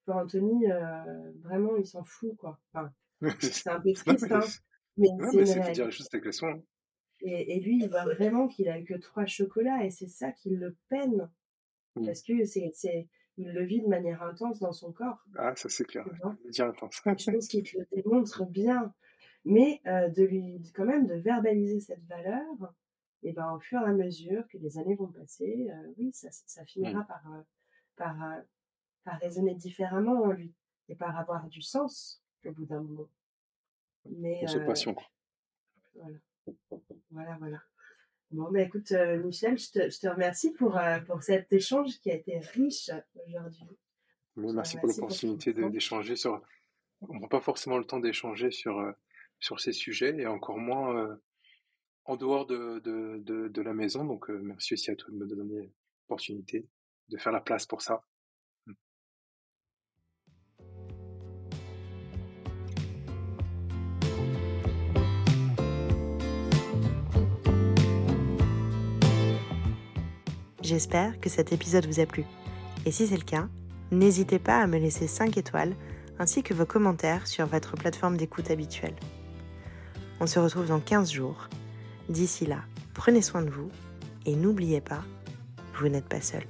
pour 0.04 0.14
Anthony, 0.14 0.66
vraiment, 1.42 1.76
il 1.76 1.86
s'en 1.86 2.04
fout, 2.04 2.36
quoi. 2.36 2.60
Enfin, 2.72 2.92
c'est 3.40 3.68
un 3.68 3.80
peu 3.80 3.92
triste, 3.92 4.30
hein, 4.30 4.40
mais 4.96 5.08
c'est 5.44 5.72
dire 5.72 5.90
juste 5.90 6.14
avec 6.14 6.26
hein. 6.44 6.62
Et, 7.22 7.56
et, 7.56 7.60
lui, 7.60 7.80
il 7.82 7.88
voit 7.88 8.04
vraiment 8.04 8.46
qu'il 8.46 8.68
a 8.68 8.80
que 8.82 8.94
trois 8.94 9.26
chocolats 9.26 9.84
et 9.84 9.90
c'est 9.90 10.08
ça 10.08 10.30
qui 10.30 10.50
le 10.50 10.76
peine. 10.88 11.28
Mmh. 11.96 12.06
Parce 12.06 12.22
que 12.22 12.44
c'est, 12.44 13.08
il 13.36 13.52
le 13.52 13.64
vit 13.64 13.80
de 13.80 13.88
manière 13.88 14.22
intense 14.22 14.58
dans 14.60 14.72
son 14.72 14.92
corps. 14.92 15.24
Ah, 15.36 15.54
ça 15.56 15.68
c'est 15.68 15.84
clair. 15.84 16.06
Dire 16.50 16.66
intense. 16.66 16.96
Je 16.96 17.30
pense 17.30 17.48
qu'il 17.48 17.62
te 17.62 17.78
le 17.78 17.86
démontre 17.92 18.46
bien 18.46 18.92
mais 19.44 19.80
de 19.84 20.22
lui 20.22 20.60
quand 20.74 20.84
même 20.84 21.06
de 21.06 21.14
verbaliser 21.14 21.80
cette 21.80 22.04
valeur 22.06 22.44
et 23.22 23.32
ben 23.32 23.52
au 23.52 23.60
fur 23.60 23.80
et 23.80 23.84
à 23.84 23.92
mesure 23.92 24.46
que 24.48 24.58
les 24.58 24.78
années 24.78 24.96
vont 24.96 25.10
passer 25.10 25.70
oui 25.96 26.10
ça, 26.12 26.28
ça 26.30 26.64
finira 26.64 27.00
mmh. 27.00 27.06
par 27.06 27.22
par 27.96 28.16
par 29.04 29.18
raisonner 29.20 29.54
différemment 29.54 30.22
en 30.22 30.30
lui 30.30 30.54
et 30.88 30.94
par 30.94 31.18
avoir 31.18 31.48
du 31.48 31.62
sens 31.62 32.22
au 32.44 32.52
bout 32.52 32.66
d'un 32.66 32.80
moment 32.80 33.08
mais 34.04 34.42
euh, 34.54 34.66
passion 34.66 34.94
voilà 35.94 36.18
voilà 37.10 37.36
voilà 37.38 37.62
bon 38.30 38.50
ben 38.50 38.66
écoute 38.66 38.92
Michel 39.24 39.58
je 39.58 39.70
te, 39.70 39.90
je 39.90 40.00
te 40.00 40.08
remercie 40.08 40.52
pour 40.52 40.78
pour 41.06 41.22
cet 41.22 41.52
échange 41.52 41.98
qui 42.00 42.10
a 42.10 42.14
été 42.14 42.38
riche 42.38 42.90
aujourd'hui 43.26 43.76
merci 44.36 44.76
pour 44.78 44.88
l'opportunité 44.88 45.52
d'échanger 45.52 46.16
sur 46.16 46.40
on 47.02 47.18
n'a 47.18 47.28
pas 47.28 47.40
forcément 47.40 47.78
le 47.78 47.84
temps 47.84 48.00
d'échanger 48.00 48.50
sur 48.50 48.94
sur 49.40 49.58
ces 49.58 49.72
sujets 49.72 50.14
et 50.18 50.26
encore 50.26 50.58
moins 50.58 50.96
euh, 50.96 51.16
en 52.04 52.16
dehors 52.16 52.46
de, 52.46 52.80
de, 52.80 53.48
de, 53.48 53.62
la 53.62 53.72
maison. 53.72 54.04
Donc, 54.04 54.30
euh, 54.30 54.38
merci 54.42 54.74
aussi 54.74 54.90
à 54.90 54.96
toi 54.96 55.10
de 55.10 55.16
me 55.16 55.26
donner 55.26 55.72
l'opportunité 56.02 56.68
de 57.08 57.16
faire 57.16 57.32
la 57.32 57.40
place 57.40 57.66
pour 57.66 57.82
ça. 57.82 58.04
J'espère 70.70 71.18
que 71.18 71.28
cet 71.28 71.52
épisode 71.52 71.84
vous 71.86 71.98
a 71.98 72.06
plu. 72.06 72.24
Et 72.86 72.92
si 72.92 73.08
c'est 73.08 73.16
le 73.16 73.24
cas, 73.24 73.48
n'hésitez 73.90 74.38
pas 74.38 74.62
à 74.62 74.68
me 74.68 74.78
laisser 74.78 75.08
5 75.08 75.36
étoiles 75.36 75.74
ainsi 76.20 76.44
que 76.44 76.54
vos 76.54 76.64
commentaires 76.64 77.26
sur 77.26 77.44
votre 77.46 77.74
plateforme 77.74 78.16
d'écoute 78.16 78.52
habituelle. 78.52 78.94
On 80.20 80.28
se 80.28 80.38
retrouve 80.38 80.68
dans 80.68 80.78
15 80.78 81.10
jours. 81.10 81.48
D'ici 82.08 82.46
là, 82.46 82.60
prenez 82.94 83.20
soin 83.20 83.42
de 83.42 83.50
vous 83.50 83.68
et 84.26 84.36
n'oubliez 84.36 84.80
pas, 84.80 85.02
vous 85.74 85.88
n'êtes 85.88 86.08
pas 86.08 86.20
seul. 86.20 86.44